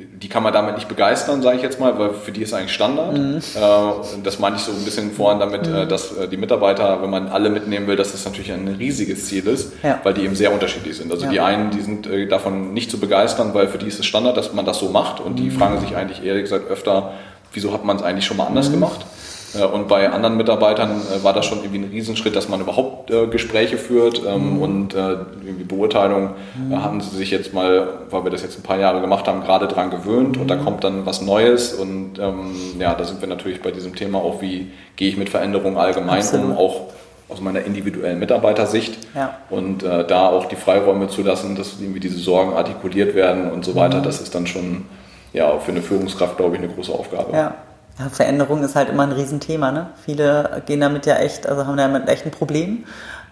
die 0.00 0.28
kann 0.28 0.42
man 0.42 0.52
damit 0.52 0.76
nicht 0.76 0.88
begeistern, 0.88 1.42
sage 1.42 1.56
ich 1.56 1.62
jetzt 1.62 1.78
mal, 1.78 1.98
weil 1.98 2.14
für 2.14 2.32
die 2.32 2.42
ist 2.42 2.54
eigentlich 2.54 2.72
Standard. 2.72 3.16
Mhm. 3.16 3.36
Äh, 3.36 4.22
das 4.22 4.38
meine 4.38 4.56
ich 4.56 4.62
so 4.62 4.72
ein 4.72 4.84
bisschen 4.84 5.12
vorhin 5.12 5.40
damit, 5.40 5.68
mhm. 5.68 5.74
Äh, 5.74 5.86
dass 5.86 6.16
äh, 6.16 6.28
die 6.28 6.36
Mitarbeiter, 6.36 7.02
wenn 7.02 7.10
man 7.10 7.28
alle 7.28 7.50
mitnehmen 7.50 7.86
will, 7.86 7.96
dass 7.96 8.12
das 8.12 8.24
natürlich 8.24 8.52
ein 8.52 8.68
riesiges 8.68 9.26
Ziel 9.26 9.46
ist, 9.46 9.72
ja. 9.82 10.00
weil 10.02 10.14
die 10.14 10.22
eben 10.22 10.34
sehr 10.34 10.52
unterschiedlich 10.52 10.96
sind. 10.96 11.12
Also 11.12 11.26
ja. 11.26 11.30
die 11.30 11.40
einen, 11.40 11.70
die 11.70 11.80
sind 11.80 12.08
davon 12.30 12.72
nicht 12.72 12.90
zu 12.90 12.98
begeistern, 12.98 13.52
weil 13.54 13.68
für 13.68 13.78
die 13.78 13.86
ist 13.86 14.00
es 14.00 14.06
Standard, 14.06 14.36
dass 14.36 14.52
man 14.52 14.64
das 14.64 14.78
so 14.78 14.88
macht 14.88 15.20
und 15.20 15.36
die 15.36 15.44
mhm. 15.44 15.52
fragen 15.52 15.80
sich 15.80 15.96
eigentlich 15.96 16.24
ehrlich 16.24 16.44
gesagt 16.44 16.70
öfter, 16.70 17.12
wieso 17.52 17.72
hat 17.72 17.84
man 17.84 17.96
es 17.96 18.02
eigentlich 18.02 18.24
schon 18.24 18.36
mal 18.36 18.46
anders 18.46 18.68
mhm. 18.68 18.74
gemacht? 18.74 19.06
Äh, 19.54 19.64
und 19.64 19.88
bei 19.88 20.08
anderen 20.10 20.36
Mitarbeitern 20.36 21.00
äh, 21.00 21.24
war 21.24 21.32
das 21.32 21.46
schon 21.46 21.58
irgendwie 21.58 21.78
ein 21.78 21.90
Riesenschritt, 21.90 22.36
dass 22.36 22.48
man 22.48 22.60
überhaupt 22.60 23.10
äh, 23.10 23.26
Gespräche 23.26 23.78
führt 23.78 24.22
ähm, 24.26 24.56
mhm. 24.56 24.62
und 24.62 24.94
irgendwie 24.94 25.64
Beurteilung 25.64 26.30
mhm. 26.56 26.82
haben 26.82 27.00
sie 27.00 27.16
sich 27.16 27.30
jetzt 27.30 27.52
mal, 27.54 27.88
weil 28.10 28.24
wir 28.24 28.30
das 28.30 28.42
jetzt 28.42 28.58
ein 28.58 28.62
paar 28.62 28.78
Jahre 28.78 29.00
gemacht 29.00 29.26
haben, 29.26 29.42
gerade 29.42 29.66
dran 29.66 29.90
gewöhnt 29.90 30.36
und 30.36 30.48
da 30.48 30.56
mhm. 30.56 30.64
kommt 30.64 30.84
dann 30.84 31.06
was 31.06 31.20
Neues 31.22 31.74
und 31.74 32.18
ähm, 32.18 32.54
ja, 32.78 32.94
da 32.94 33.04
sind 33.04 33.20
wir 33.20 33.28
natürlich 33.28 33.62
bei 33.62 33.70
diesem 33.70 33.94
Thema 33.94 34.18
auch, 34.18 34.40
wie 34.42 34.70
gehe 34.96 35.08
ich 35.08 35.16
mit 35.16 35.28
Veränderungen 35.28 35.76
allgemein 35.76 36.18
Absolut. 36.18 36.50
um, 36.50 36.56
auch 36.56 36.80
aus 37.28 37.40
meiner 37.40 37.62
individuellen 37.62 38.18
Mitarbeitersicht 38.18 38.98
ja. 39.14 39.38
und 39.50 39.82
äh, 39.82 40.04
da 40.04 40.28
auch 40.28 40.46
die 40.46 40.56
Freiräume 40.56 41.08
zu 41.08 41.22
lassen, 41.22 41.54
dass 41.54 41.80
irgendwie 41.80 42.00
diese 42.00 42.18
Sorgen 42.18 42.54
artikuliert 42.54 43.14
werden 43.14 43.50
und 43.50 43.64
so 43.64 43.74
weiter, 43.76 44.00
das 44.00 44.20
ist 44.20 44.34
dann 44.34 44.46
schon 44.46 44.84
ja, 45.32 45.58
für 45.58 45.70
eine 45.70 45.80
Führungskraft, 45.80 46.36
glaube 46.36 46.56
ich, 46.56 46.62
eine 46.62 46.72
große 46.72 46.92
Aufgabe. 46.92 47.32
Ja. 47.32 47.54
Ja, 47.98 48.08
Veränderung 48.08 48.62
ist 48.62 48.76
halt 48.76 48.88
immer 48.88 49.02
ein 49.02 49.12
Riesenthema. 49.12 49.72
Ne? 49.72 49.90
Viele 50.04 50.62
gehen 50.66 50.80
damit 50.80 51.06
ja 51.06 51.16
echt, 51.16 51.46
also 51.46 51.66
haben 51.66 51.76
damit 51.76 52.08
echt 52.08 52.24
ein 52.24 52.30
Problem, 52.30 52.84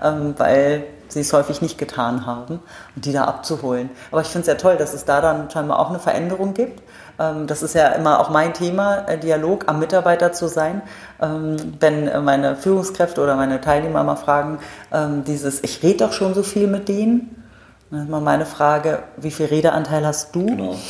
ähm, 0.02 0.34
weil 0.36 0.84
sie 1.08 1.20
es 1.20 1.32
häufig 1.32 1.62
nicht 1.62 1.78
getan 1.78 2.26
haben 2.26 2.60
und 2.94 3.04
die 3.04 3.12
da 3.12 3.24
abzuholen. 3.24 3.90
Aber 4.10 4.20
ich 4.20 4.28
finde 4.28 4.42
es 4.42 4.46
ja 4.46 4.54
toll, 4.54 4.76
dass 4.76 4.94
es 4.94 5.04
da 5.04 5.20
dann 5.20 5.50
scheinbar 5.50 5.78
auch 5.78 5.88
eine 5.88 5.98
Veränderung 5.98 6.54
gibt. 6.54 6.82
Ähm, 7.18 7.46
das 7.46 7.62
ist 7.62 7.74
ja 7.74 7.88
immer 7.88 8.20
auch 8.20 8.30
mein 8.30 8.54
Thema, 8.54 9.08
äh, 9.08 9.18
Dialog 9.18 9.64
am 9.68 9.78
Mitarbeiter 9.78 10.32
zu 10.32 10.48
sein. 10.48 10.82
Ähm, 11.20 11.56
wenn 11.80 12.06
äh, 12.06 12.20
meine 12.20 12.56
Führungskräfte 12.56 13.22
oder 13.22 13.36
meine 13.36 13.60
Teilnehmer 13.60 14.04
mal 14.04 14.16
fragen, 14.16 14.58
ähm, 14.92 15.24
dieses, 15.24 15.62
ich 15.64 15.82
rede 15.82 16.04
doch 16.04 16.12
schon 16.12 16.34
so 16.34 16.42
viel 16.42 16.66
mit 16.66 16.88
denen, 16.88 17.44
dann 17.90 18.02
ist 18.02 18.10
mal 18.10 18.20
meine 18.20 18.46
Frage, 18.46 19.02
wie 19.16 19.30
viel 19.30 19.46
Redeanteil 19.46 20.06
hast 20.06 20.34
du? 20.34 20.46
Genau. 20.46 20.76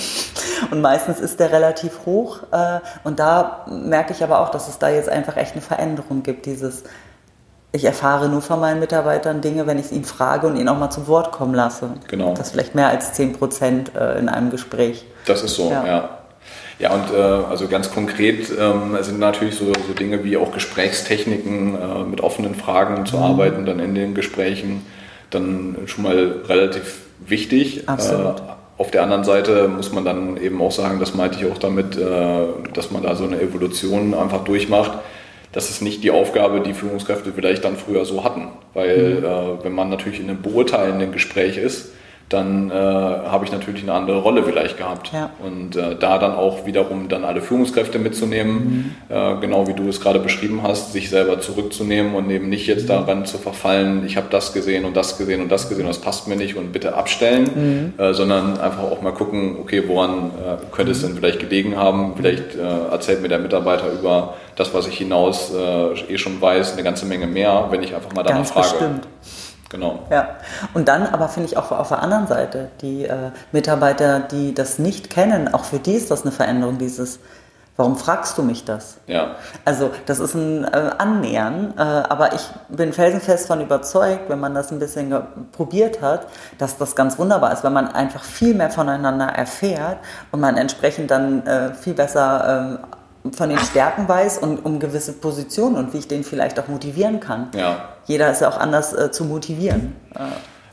Und 0.71 0.81
meistens 0.81 1.21
ist 1.21 1.41
der 1.41 1.53
relativ 1.53 2.01
hoch. 2.07 2.43
Äh, 2.53 2.81
und 3.05 3.19
da 3.19 3.67
merke 3.71 4.13
ich 4.13 4.23
aber 4.23 4.41
auch, 4.41 4.51
dass 4.51 4.69
es 4.69 4.79
da 4.79 4.89
jetzt 4.89 5.09
einfach 5.09 5.37
echt 5.37 5.53
eine 5.53 5.63
Veränderung 5.63 6.23
gibt. 6.23 6.47
Dieses, 6.47 6.85
ich 7.73 7.85
erfahre 7.85 8.29
nur 8.29 8.43
von 8.43 8.61
meinen 8.61 8.81
Mitarbeitern 8.81 9.41
Dinge, 9.41 9.67
wenn 9.67 9.79
ich 9.79 9.87
es 9.87 9.93
ihnen 9.93 10.05
frage 10.05 10.47
und 10.47 10.57
ihnen 10.57 10.69
auch 10.69 10.79
mal 10.79 10.91
zum 10.91 11.07
Wort 11.07 11.33
kommen 11.33 11.55
lasse. 11.55 11.91
Genau. 12.09 12.35
Das 12.35 12.49
ist 12.49 12.53
vielleicht 12.53 12.75
mehr 12.75 12.89
als 12.89 13.13
10 13.13 13.35
Prozent 13.35 13.95
äh, 13.95 14.19
in 14.19 14.29
einem 14.29 14.51
Gespräch. 14.51 15.07
Das 15.27 15.43
ist 15.43 15.55
so, 15.55 15.71
ja. 15.71 15.87
ja. 15.87 16.11
Ja, 16.79 16.93
und 16.93 17.13
äh, 17.13 17.17
also 17.17 17.67
ganz 17.67 17.91
konkret 17.91 18.53
ähm, 18.57 18.97
sind 19.01 19.19
natürlich 19.19 19.57
so, 19.57 19.73
so 19.87 19.95
Dinge 19.95 20.23
wie 20.23 20.37
auch 20.37 20.53
Gesprächstechniken, 20.53 21.75
äh, 21.75 22.05
mit 22.05 22.21
offenen 22.21 22.55
Fragen 22.55 23.05
zu 23.05 23.17
mhm. 23.17 23.23
arbeiten, 23.25 23.67
dann 23.67 23.81
in 23.81 23.97
den 23.97 24.15
Gesprächen, 24.15 24.87
dann 25.31 25.77
schon 25.87 26.05
mal 26.05 26.37
relativ 26.47 27.01
wichtig. 27.19 27.89
Absolut. 27.89 28.39
Äh, 28.39 28.43
auf 28.79 28.93
der 28.93 29.03
anderen 29.03 29.25
Seite 29.25 29.69
muss 29.69 29.93
man 29.93 30.05
dann 30.05 30.37
eben 30.37 30.63
auch 30.63 30.71
sagen, 30.71 31.01
das 31.01 31.15
meinte 31.15 31.39
ich 31.39 31.51
auch 31.51 31.59
damit, 31.59 31.97
äh, 31.97 32.47
dass 32.73 32.91
man 32.93 33.03
da 33.03 33.17
so 33.17 33.25
eine 33.25 33.41
Evolution 33.41 34.15
einfach 34.15 34.45
durchmacht. 34.45 34.93
Das 35.53 35.69
ist 35.69 35.83
nicht 35.83 36.05
die 36.05 36.13
Aufgabe, 36.13 36.61
die 36.61 36.75
Führungskräfte 36.75 37.33
vielleicht 37.33 37.65
dann 37.65 37.77
früher 37.77 38.05
so 38.05 38.23
hatten. 38.23 38.49
Weil 38.75 39.15
mhm. 39.15 39.25
äh, 39.25 39.65
wenn 39.65 39.73
man 39.73 39.91
natürlich 39.91 40.21
in 40.21 40.31
einem 40.31 40.43
beurteilenden 40.43 41.11
Gespräch 41.11 41.59
ist, 41.59 41.93
dann 42.29 42.71
äh, 42.71 42.75
habe 42.75 43.45
ich 43.45 43.53
natürlich 43.53 43.83
eine 43.83 43.93
andere 43.93 44.19
Rolle 44.19 44.43
vielleicht 44.43 44.77
gehabt. 44.77 45.13
Ja. 45.13 45.31
Und 45.45 45.77
äh, 45.77 45.97
da 45.97 46.19
dann 46.19 46.35
auch 46.35 46.67
wiederum 46.67 47.09
dann 47.09 47.25
alle 47.25 47.41
Führungskräfte 47.41 47.99
mitzunehmen, 47.99 48.95
mhm. 49.09 49.15
äh, 49.15 49.41
genau 49.41 49.67
wie 49.67 49.73
du 49.73 49.89
es 49.89 50.01
gerade 50.01 50.19
beschrieben 50.19 50.63
hast, 50.63 50.93
sich 50.93 51.09
selber 51.09 51.41
zurückzunehmen 51.41 52.15
und 52.15 52.31
eben 52.31 52.49
nicht 52.49 52.67
jetzt 52.67 52.85
mhm. 52.85 52.89
daran 52.89 53.25
zu 53.25 53.39
verfallen, 53.39 54.05
ich 54.05 54.17
habe 54.17 54.27
das 54.31 54.53
gesehen 54.53 54.85
und 54.85 54.97
das 54.97 55.17
gesehen 55.17 55.41
und 55.41 55.51
das 55.51 55.69
gesehen, 55.69 55.87
das 55.87 55.99
passt 56.01 56.29
mir 56.29 56.37
nicht 56.37 56.57
und 56.57 56.73
bitte 56.73 56.95
abstellen, 56.95 57.51
mhm. 57.55 57.79
Äh, 57.99 58.13
sondern 58.13 58.61
einfach 58.61 58.83
auch 58.83 59.01
mal 59.01 59.13
gucken, 59.13 59.57
okay, 59.61 59.83
woran 59.87 60.31
äh, 60.31 60.57
könnte 60.71 60.93
es 60.93 61.01
denn 61.01 61.15
vielleicht 61.15 61.41
gelegen 61.41 61.77
haben? 61.77 62.13
Vielleicht 62.17 62.55
äh, 62.55 62.91
erzählt 62.91 63.23
mir 63.23 63.29
der 63.29 63.39
Mitarbeiter 63.39 63.91
über 63.93 64.35
das, 64.57 64.75
was 64.75 64.87
ich 64.87 64.99
hinaus 64.99 65.53
eh 65.55 66.19
schon 66.19 66.41
weiß, 66.41 66.73
eine 66.73 66.83
ganze 66.83 67.07
Menge 67.07 67.27
mehr, 67.27 67.69
wenn 67.71 67.83
ich 67.83 67.95
einfach 67.95 68.13
mal 68.13 68.25
danach 68.25 68.39
Ganz 68.39 68.51
frage. 68.51 68.69
Bestimmt. 68.69 69.09
Genau. 69.71 70.07
Ja. 70.11 70.37
Und 70.75 70.89
dann 70.89 71.07
aber 71.07 71.29
finde 71.29 71.49
ich 71.49 71.57
auch 71.57 71.71
auf 71.73 71.89
der 71.89 72.03
anderen 72.03 72.27
Seite, 72.27 72.71
die 72.81 73.05
äh, 73.05 73.31
Mitarbeiter, 73.53 74.21
die 74.21 74.55
das 74.55 74.79
nicht 74.79 75.11
kennen, 75.11 75.53
auch 75.53 75.65
für 75.65 75.79
die 75.79 75.93
ist 75.93 76.11
das 76.11 76.23
eine 76.23 76.33
Veränderung, 76.33 76.79
dieses, 76.79 77.19
warum 77.77 77.97
fragst 77.97 78.39
du 78.39 78.43
mich 78.43 78.65
das? 78.65 78.97
Ja. 79.07 79.37
Also 79.67 79.91
das 80.07 80.21
ist 80.21 80.35
ein 80.35 80.65
äh, 80.65 80.91
Annähern, 80.97 81.75
äh, 81.77 81.83
aber 81.83 82.33
ich 82.33 82.49
bin 82.71 82.95
felsenfest 82.95 83.47
von 83.47 83.61
überzeugt, 83.61 84.31
wenn 84.31 84.41
man 84.41 84.55
das 84.55 84.73
ein 84.73 84.79
bisschen 84.79 85.15
probiert 85.53 86.01
hat, 86.01 86.27
dass 86.57 86.79
das 86.79 86.97
ganz 86.97 87.19
wunderbar 87.19 87.53
ist, 87.53 87.63
weil 87.63 87.71
man 87.71 87.89
einfach 87.89 88.25
viel 88.25 88.55
mehr 88.55 88.71
voneinander 88.71 89.27
erfährt 89.27 89.99
und 90.33 90.41
man 90.41 90.57
entsprechend 90.57 91.11
dann 91.11 91.47
äh, 91.47 91.75
viel 91.75 91.95
besser 91.95 92.79
ähm, 92.83 92.98
von 93.33 93.49
den 93.49 93.59
Stärken 93.59 94.09
weiß 94.09 94.39
und 94.39 94.65
um 94.65 94.79
gewisse 94.79 95.13
Positionen 95.13 95.77
und 95.77 95.93
wie 95.93 95.99
ich 95.99 96.09
den 96.09 96.25
vielleicht 96.25 96.59
auch 96.59 96.69
motivieren 96.69 97.21
kann. 97.21 97.49
Ja. 97.57 97.91
Jeder 98.07 98.31
ist 98.31 98.41
ja 98.41 98.49
auch 98.49 98.59
anders 98.59 98.93
äh, 98.93 99.11
zu 99.11 99.25
motivieren. 99.25 99.95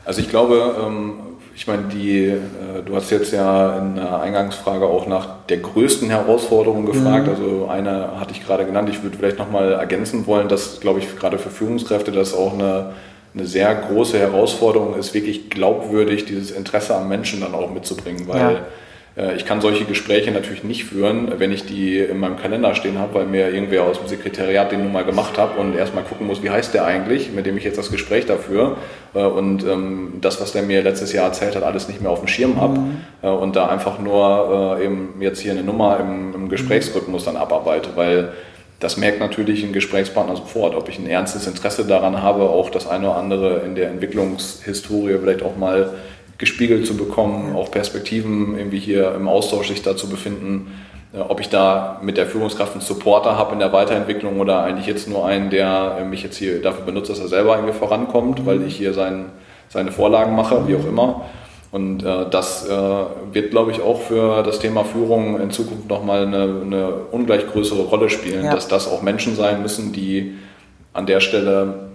Also 0.04 0.20
ich 0.20 0.28
glaube, 0.28 0.76
ähm, 0.84 1.14
ich 1.54 1.66
meine, 1.66 1.84
die, 1.84 2.26
äh, 2.26 2.38
du 2.84 2.94
hast 2.94 3.10
jetzt 3.10 3.32
ja 3.32 3.78
in 3.78 3.96
der 3.96 4.20
Eingangsfrage 4.20 4.86
auch 4.86 5.06
nach 5.06 5.28
der 5.48 5.58
größten 5.58 6.10
Herausforderung 6.10 6.86
gefragt. 6.86 7.26
Mhm. 7.26 7.32
Also 7.32 7.68
eine 7.68 8.20
hatte 8.20 8.32
ich 8.32 8.44
gerade 8.44 8.64
genannt. 8.66 8.88
Ich 8.90 9.02
würde 9.02 9.16
vielleicht 9.16 9.38
nochmal 9.38 9.72
ergänzen 9.72 10.26
wollen, 10.26 10.48
dass, 10.48 10.80
glaube 10.80 11.00
ich, 11.00 11.16
gerade 11.18 11.38
für 11.38 11.50
Führungskräfte 11.50 12.12
das 12.12 12.34
auch 12.34 12.52
eine, 12.52 12.92
eine 13.34 13.46
sehr 13.46 13.74
große 13.74 14.18
Herausforderung 14.18 14.94
ist, 14.96 15.14
wirklich 15.14 15.50
glaubwürdig 15.50 16.26
dieses 16.26 16.50
Interesse 16.50 16.94
am 16.94 17.08
Menschen 17.08 17.40
dann 17.40 17.54
auch 17.54 17.70
mitzubringen, 17.70 18.28
weil 18.28 18.40
ja 18.40 18.58
ich 19.34 19.46
kann 19.46 19.62
solche 19.62 19.86
Gespräche 19.86 20.30
natürlich 20.30 20.62
nicht 20.62 20.84
führen, 20.84 21.32
wenn 21.38 21.50
ich 21.50 21.64
die 21.64 21.98
in 21.98 22.20
meinem 22.20 22.36
Kalender 22.36 22.74
stehen 22.74 22.98
habe, 22.98 23.14
weil 23.14 23.24
mir 23.24 23.48
irgendwer 23.48 23.84
aus 23.84 23.98
dem 23.98 24.08
Sekretariat 24.08 24.70
den 24.70 24.82
nun 24.82 24.92
mal 24.92 25.04
gemacht 25.04 25.38
hat 25.38 25.56
und 25.56 25.74
erstmal 25.74 26.04
gucken 26.04 26.26
muss, 26.26 26.42
wie 26.42 26.50
heißt 26.50 26.74
der 26.74 26.84
eigentlich, 26.84 27.32
mit 27.32 27.46
dem 27.46 27.56
ich 27.56 27.64
jetzt 27.64 27.78
das 27.78 27.90
Gespräch 27.90 28.26
dafür 28.26 28.76
äh, 29.14 29.20
und 29.20 29.64
ähm, 29.64 30.18
das, 30.20 30.38
was 30.38 30.52
der 30.52 30.64
mir 30.64 30.82
letztes 30.82 31.14
Jahr 31.14 31.24
erzählt 31.28 31.56
hat, 31.56 31.62
alles 31.62 31.88
nicht 31.88 32.02
mehr 32.02 32.10
auf 32.10 32.18
dem 32.18 32.28
Schirm 32.28 32.60
habe 32.60 32.78
mhm. 32.78 32.96
Äh, 33.22 33.28
und 33.28 33.56
da 33.56 33.68
einfach 33.68 33.98
nur 33.98 34.78
eben 34.82 35.14
jetzt 35.20 35.40
hier 35.40 35.52
eine 35.52 35.62
Nummer 35.62 35.98
im, 35.98 36.34
im 36.34 36.48
Gesprächsrhythmus 36.50 37.24
dann 37.24 37.38
abarbeite, 37.38 37.90
weil 37.94 38.32
das 38.80 38.98
merkt 38.98 39.20
natürlich 39.20 39.64
ein 39.64 39.72
Gesprächspartner 39.72 40.36
sofort, 40.36 40.74
ob 40.74 40.90
ich 40.90 40.98
ein 40.98 41.06
ernstes 41.06 41.46
Interesse 41.46 41.86
daran 41.86 42.22
habe, 42.22 42.42
auch 42.42 42.68
das 42.68 42.86
eine 42.86 43.08
oder 43.08 43.16
andere 43.16 43.60
in 43.60 43.74
der 43.74 43.88
Entwicklungshistorie 43.88 45.16
vielleicht 45.18 45.42
auch 45.42 45.56
mal 45.56 45.94
gespiegelt 46.38 46.86
zu 46.86 46.96
bekommen, 46.96 47.54
auch 47.56 47.70
Perspektiven 47.70 48.58
irgendwie 48.58 48.78
hier 48.78 49.14
im 49.14 49.28
Austausch 49.28 49.68
sich 49.68 49.82
da 49.82 49.96
zu 49.96 50.08
befinden, 50.08 50.72
äh, 51.14 51.20
ob 51.20 51.40
ich 51.40 51.48
da 51.48 52.00
mit 52.02 52.16
der 52.16 52.26
Führungskraft 52.26 52.72
einen 52.72 52.82
Supporter 52.82 53.36
habe 53.36 53.54
in 53.54 53.58
der 53.58 53.72
Weiterentwicklung 53.72 54.40
oder 54.40 54.62
eigentlich 54.62 54.86
jetzt 54.86 55.08
nur 55.08 55.26
einen, 55.26 55.50
der 55.50 56.04
mich 56.08 56.22
jetzt 56.22 56.36
hier 56.36 56.60
dafür 56.60 56.84
benutzt, 56.84 57.10
dass 57.10 57.20
er 57.20 57.28
selber 57.28 57.56
irgendwie 57.56 57.74
vorankommt, 57.74 58.44
weil 58.46 58.62
ich 58.62 58.76
hier 58.76 58.92
sein, 58.92 59.26
seine 59.68 59.92
Vorlagen 59.92 60.34
mache, 60.34 60.66
wie 60.68 60.76
auch 60.76 60.86
immer. 60.86 61.22
Und 61.72 62.04
äh, 62.04 62.30
das 62.30 62.68
äh, 62.68 62.70
wird, 63.32 63.50
glaube 63.50 63.70
ich, 63.70 63.80
auch 63.82 64.00
für 64.00 64.42
das 64.42 64.60
Thema 64.60 64.84
Führung 64.84 65.40
in 65.40 65.50
Zukunft 65.50 65.88
nochmal 65.88 66.26
eine, 66.26 66.62
eine 66.64 66.88
ungleich 67.10 67.46
größere 67.46 67.82
Rolle 67.82 68.08
spielen, 68.08 68.44
ja. 68.44 68.54
dass 68.54 68.68
das 68.68 68.88
auch 68.88 69.02
Menschen 69.02 69.36
sein 69.36 69.62
müssen, 69.62 69.92
die 69.92 70.34
an 70.92 71.06
der 71.06 71.20
Stelle 71.20 71.90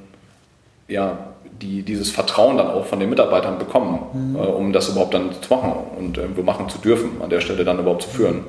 ja, 0.88 1.31
die 1.62 1.84
dieses 1.84 2.12
Vertrauen 2.12 2.58
dann 2.58 2.68
auch 2.68 2.86
von 2.86 3.00
den 3.00 3.10
Mitarbeitern 3.10 3.58
bekommen, 3.58 4.00
mhm. 4.14 4.36
äh, 4.36 4.40
um 4.40 4.74
das 4.74 4.90
überhaupt 4.90 5.14
dann 5.14 5.32
zu 5.42 5.54
machen 5.54 5.74
und 5.98 6.18
irgendwo 6.18 6.42
machen 6.44 6.70
zu 6.70 6.78
dürfen, 6.80 7.22
an 7.22 7.30
der 7.30 7.42
Stelle 7.42 7.64
dann 7.64 7.80
überhaupt 7.80 8.04
zu 8.04 8.10
führen. 8.10 8.46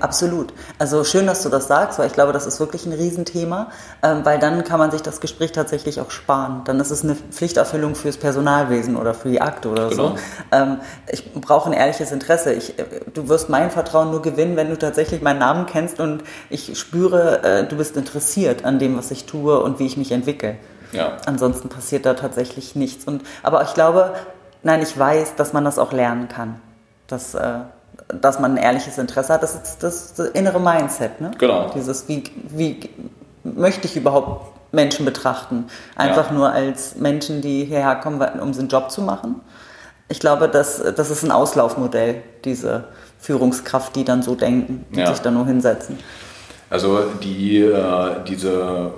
Absolut. 0.00 0.52
Also 0.78 1.04
schön, 1.04 1.26
dass 1.26 1.42
du 1.42 1.48
das 1.48 1.66
sagst, 1.66 1.98
weil 1.98 2.06
ich 2.06 2.12
glaube, 2.12 2.32
das 2.32 2.46
ist 2.46 2.60
wirklich 2.60 2.86
ein 2.86 2.92
Riesenthema, 2.92 3.70
ähm, 4.02 4.20
weil 4.24 4.38
dann 4.38 4.64
kann 4.64 4.78
man 4.78 4.90
sich 4.90 5.02
das 5.02 5.20
Gespräch 5.20 5.52
tatsächlich 5.52 6.00
auch 6.00 6.10
sparen. 6.10 6.62
Dann 6.64 6.80
ist 6.80 6.90
es 6.90 7.02
eine 7.02 7.16
Pflichterfüllung 7.16 7.94
fürs 7.94 8.16
Personalwesen 8.16 8.96
oder 8.96 9.14
für 9.14 9.28
die 9.28 9.40
Akte 9.40 9.68
oder 9.68 9.88
genau. 9.90 10.10
so. 10.10 10.16
Ähm, 10.52 10.78
ich 11.10 11.32
brauche 11.34 11.68
ein 11.68 11.74
ehrliches 11.74 12.12
Interesse. 12.12 12.52
Ich, 12.54 12.78
äh, 12.78 12.84
du 13.12 13.28
wirst 13.28 13.50
mein 13.50 13.70
Vertrauen 13.70 14.10
nur 14.10 14.22
gewinnen, 14.22 14.56
wenn 14.56 14.70
du 14.70 14.78
tatsächlich 14.78 15.22
meinen 15.22 15.40
Namen 15.40 15.66
kennst 15.66 16.00
und 16.00 16.22
ich 16.50 16.78
spüre, 16.78 17.42
äh, 17.42 17.66
du 17.66 17.76
bist 17.76 17.96
interessiert 17.96 18.64
an 18.64 18.78
dem, 18.78 18.96
was 18.96 19.10
ich 19.10 19.24
tue 19.24 19.60
und 19.60 19.80
wie 19.80 19.86
ich 19.86 19.96
mich 19.96 20.12
entwickle. 20.12 20.56
Ja. 20.94 21.16
Ansonsten 21.26 21.68
passiert 21.68 22.06
da 22.06 22.14
tatsächlich 22.14 22.74
nichts. 22.74 23.04
Und, 23.04 23.22
aber 23.42 23.62
ich 23.62 23.74
glaube, 23.74 24.14
nein, 24.62 24.82
ich 24.82 24.98
weiß, 24.98 25.36
dass 25.36 25.52
man 25.52 25.64
das 25.64 25.78
auch 25.78 25.92
lernen 25.92 26.28
kann. 26.28 26.60
Dass, 27.06 27.34
äh, 27.34 27.60
dass 28.08 28.40
man 28.40 28.52
ein 28.52 28.56
ehrliches 28.56 28.98
Interesse 28.98 29.34
hat. 29.34 29.42
Das 29.42 29.54
ist 29.54 29.82
das, 29.82 30.14
das 30.14 30.28
innere 30.28 30.60
Mindset. 30.60 31.20
Ne? 31.20 31.32
Genau. 31.38 31.70
Dieses, 31.74 32.08
wie, 32.08 32.24
wie 32.48 32.80
möchte 33.42 33.86
ich 33.86 33.96
überhaupt 33.96 34.52
Menschen 34.72 35.04
betrachten? 35.04 35.66
Einfach 35.96 36.30
ja. 36.30 36.34
nur 36.34 36.52
als 36.52 36.96
Menschen, 36.96 37.40
die 37.40 37.64
hierher 37.64 37.96
kommen, 37.96 38.20
um 38.40 38.52
den 38.52 38.68
Job 38.68 38.90
zu 38.90 39.02
machen. 39.02 39.40
Ich 40.08 40.20
glaube, 40.20 40.48
das, 40.48 40.82
das 40.96 41.10
ist 41.10 41.22
ein 41.22 41.30
Auslaufmodell, 41.30 42.22
diese 42.44 42.84
Führungskraft, 43.18 43.96
die 43.96 44.04
dann 44.04 44.22
so 44.22 44.34
denken, 44.34 44.84
die 44.90 45.00
ja. 45.00 45.06
sich 45.06 45.20
da 45.20 45.30
nur 45.30 45.46
hinsetzen. 45.46 45.98
Also 46.74 47.02
die, 47.22 47.60
äh, 47.60 47.76
diese 48.26 48.90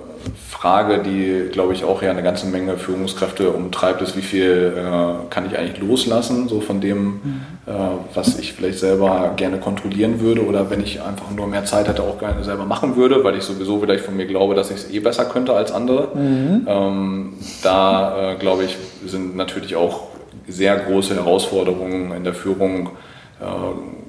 Frage, 0.49 0.97
die, 1.03 1.47
glaube 1.51 1.73
ich, 1.73 1.83
auch 1.83 2.01
ja 2.01 2.09
eine 2.09 2.23
ganze 2.23 2.47
Menge 2.47 2.75
Führungskräfte 2.75 3.51
umtreibt, 3.51 4.01
ist, 4.01 4.17
wie 4.17 4.23
viel 4.23 4.73
äh, 4.75 5.29
kann 5.29 5.45
ich 5.45 5.55
eigentlich 5.55 5.79
loslassen, 5.79 6.49
so 6.49 6.59
von 6.59 6.81
dem, 6.81 7.03
mhm. 7.03 7.41
äh, 7.67 7.71
was 8.15 8.39
ich 8.39 8.53
vielleicht 8.53 8.79
selber 8.79 9.33
gerne 9.35 9.59
kontrollieren 9.59 10.21
würde 10.21 10.43
oder 10.43 10.71
wenn 10.71 10.81
ich 10.81 11.03
einfach 11.03 11.29
nur 11.29 11.45
mehr 11.45 11.65
Zeit 11.65 11.87
hätte, 11.87 12.01
auch 12.01 12.17
gerne 12.17 12.43
selber 12.43 12.65
machen 12.65 12.95
würde, 12.95 13.23
weil 13.23 13.35
ich 13.35 13.43
sowieso 13.43 13.79
vielleicht 13.79 14.05
von 14.05 14.17
mir 14.17 14.25
glaube, 14.25 14.55
dass 14.55 14.71
ich 14.71 14.77
es 14.77 14.91
eh 14.91 14.99
besser 14.99 15.25
könnte 15.25 15.53
als 15.53 15.71
andere. 15.71 16.07
Mhm. 16.15 16.65
Ähm, 16.65 17.33
da, 17.61 18.31
äh, 18.31 18.35
glaube 18.37 18.63
ich, 18.63 18.75
sind 19.05 19.35
natürlich 19.35 19.75
auch 19.75 20.07
sehr 20.47 20.77
große 20.77 21.13
Herausforderungen 21.13 22.11
in 22.11 22.23
der 22.23 22.33
Führung 22.33 22.89
äh, 23.39 24.06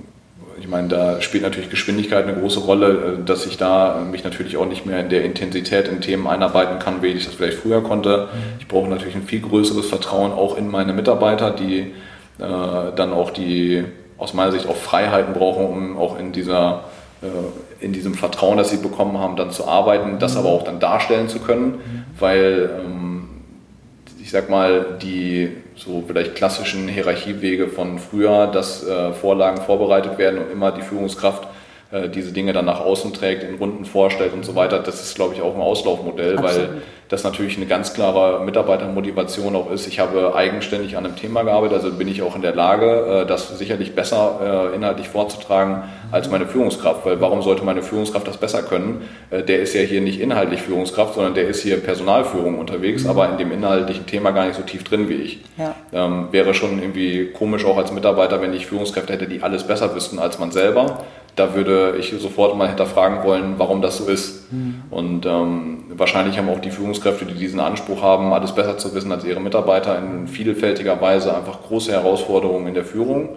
ich 0.61 0.69
meine, 0.69 0.89
da 0.89 1.21
spielt 1.21 1.43
natürlich 1.43 1.71
Geschwindigkeit 1.71 2.25
eine 2.25 2.39
große 2.39 2.61
Rolle, 2.61 3.19
äh, 3.21 3.25
dass 3.25 3.47
ich 3.47 3.57
da 3.57 4.03
mich 4.11 4.25
natürlich 4.25 4.57
auch 4.57 4.67
nicht 4.67 4.87
mehr 4.87 5.01
in 5.01 5.09
der 5.09 5.25
Intensität 5.25 5.89
in 5.89 6.01
Themen 6.01 6.27
einarbeiten 6.27 6.79
kann, 6.79 7.03
wie 7.03 7.09
ich 7.09 7.25
das 7.25 7.35
vielleicht 7.35 7.59
früher 7.59 7.83
konnte. 7.83 8.29
Ich 8.59 8.69
brauche 8.69 8.89
natürlich 8.89 9.15
ein 9.15 9.23
viel 9.23 9.41
größeres 9.41 9.87
Vertrauen 9.87 10.33
auch 10.33 10.57
in 10.57 10.69
meine 10.69 10.93
Mitarbeiter, 10.93 11.51
die 11.51 11.93
äh, 12.39 12.93
dann 12.95 13.13
auch 13.13 13.31
die 13.31 13.85
aus 14.17 14.35
meiner 14.35 14.53
Sicht 14.53 14.69
auch 14.69 14.77
Freiheiten 14.77 15.33
brauchen, 15.35 15.67
um 15.67 15.99
auch 15.99 16.19
in 16.19 16.33
dieser 16.33 16.85
äh, 17.23 17.27
in 17.85 17.93
diesem 17.93 18.15
Vertrauen, 18.15 18.59
das 18.59 18.71
sie 18.71 18.79
bekommen 18.79 19.19
haben, 19.19 19.37
dann 19.37 19.51
zu 19.53 19.67
arbeiten, 19.67 20.19
das 20.19 20.37
aber 20.37 20.49
auch 20.49 20.65
dann 20.65 20.81
darstellen 20.81 21.29
zu 21.29 21.39
können, 21.39 21.81
weil 22.19 22.71
ähm, 22.85 23.29
ich 24.21 24.31
sag 24.31 24.51
mal, 24.51 24.99
die 25.01 25.53
so 25.79 26.03
vielleicht 26.07 26.35
klassischen 26.35 26.89
Hierarchiewege 26.89 27.69
von 27.69 27.99
früher, 27.99 28.47
dass 28.49 28.87
äh, 28.87 29.13
Vorlagen 29.13 29.63
vorbereitet 29.63 30.19
werden 30.19 30.41
und 30.41 30.51
immer 30.51 30.73
die 30.73 30.83
Führungskraft 30.83 31.49
äh, 31.91 32.11
diese 32.11 32.33
Dinge 32.33 32.53
dann 32.53 32.67
nach 32.67 32.81
außen 32.81 33.15
trägt, 33.15 33.43
in 33.43 33.55
Runden 33.55 33.87
vorstellt 33.87 34.35
und 34.35 34.45
so 34.45 34.55
weiter. 34.55 34.79
Das 34.79 35.03
ist, 35.03 35.15
glaube 35.15 35.35
ich, 35.35 35.41
auch 35.41 35.55
ein 35.55 35.63
Auslaufmodell, 35.63 36.37
Absolut. 36.37 36.69
weil 36.69 36.83
das 37.09 37.25
natürlich 37.25 37.57
eine 37.57 37.65
ganz 37.65 37.95
klare 37.95 38.45
Mitarbeitermotivation 38.45 39.57
auch 39.57 39.71
ist. 39.71 39.87
Ich 39.87 39.99
habe 39.99 40.35
eigenständig 40.35 40.99
an 40.99 41.07
einem 41.07 41.17
Thema 41.17 41.45
gearbeitet, 41.45 41.79
also 41.83 41.97
bin 41.97 42.07
ich 42.07 42.21
auch 42.21 42.37
in 42.37 42.43
der 42.43 42.55
Lage, 42.55 43.23
äh, 43.23 43.27
das 43.27 43.57
sicherlich 43.57 43.95
besser 43.95 44.71
äh, 44.73 44.77
inhaltlich 44.77 45.09
vorzutragen 45.09 45.85
als 46.13 46.31
meine 46.31 46.47
Führungskraft, 46.47 47.07
weil 47.07 47.23
warum 47.23 47.41
sollte 47.41 47.65
meine 47.65 47.81
Führungskraft 47.81 48.29
das 48.29 48.37
besser 48.37 48.63
können? 48.63 49.09
Der 49.31 49.61
ist 49.61 49.75
ja 49.75 49.83
hier 49.83 50.01
nicht 50.01 50.21
inhaltlich 50.21 50.63
Führungskraft, 50.63 51.15
sondern 51.15 51.35
der 51.35 51.49
ist 51.49 51.63
hier 51.63 51.77
Personalführung 51.79 52.59
unterwegs, 52.59 53.05
mhm. 53.05 53.11
aber 53.11 53.29
in 53.29 53.37
dem 53.37 53.53
inhaltlichen 53.53 54.07
Thema 54.07 54.31
gar 54.31 54.47
nicht 54.47 54.57
so 54.57 54.63
tief 54.63 54.85
drin 54.85 55.11
wie 55.11 55.15
ich. 55.15 55.45
Ja. 55.59 55.75
Ähm, 55.93 56.29
wäre 56.31 56.55
schon 56.55 56.81
irgendwie 56.81 57.27
komisch 57.27 57.67
auch 57.67 57.77
als 57.77 57.93
Mitarbeiter, 57.93 58.41
wenn 58.41 58.55
ich 58.55 58.67
Führungskräfte 58.67 59.13
hätte, 59.13 59.27
die 59.27 59.43
alles 59.43 59.65
besser 59.65 59.95
wüssten 59.95 60.19
als 60.19 60.39
man 60.39 60.51
selber 60.51 61.05
da 61.37 61.55
würde 61.55 61.97
ich 61.99 62.13
sofort 62.19 62.57
mal 62.57 62.69
hinterfragen 62.69 63.23
wollen, 63.23 63.55
warum 63.59 63.81
das 63.81 63.99
so 63.99 64.07
ist. 64.07 64.53
Mhm. 64.53 64.83
Und 64.91 65.27
ähm, 65.27 65.85
wahrscheinlich 65.91 66.39
haben 66.39 66.49
auch 66.49 66.61
die 66.61 66.71
Führungskräfte, 66.71 67.25
die 67.27 67.35
diesen 67.35 67.61
Anspruch 67.61 68.03
haben, 68.03 68.33
alles 68.33 68.53
besser 68.53 68.79
zu 68.79 68.95
wissen 68.95 69.13
als 69.13 69.25
ihre 69.25 69.41
Mitarbeiter, 69.41 69.99
in 69.99 70.27
vielfältiger 70.27 71.01
Weise 71.01 71.35
einfach 71.37 71.63
große 71.63 71.93
Herausforderungen 71.93 72.67
in 72.69 72.75
der 72.75 72.85
Führung, 72.85 73.31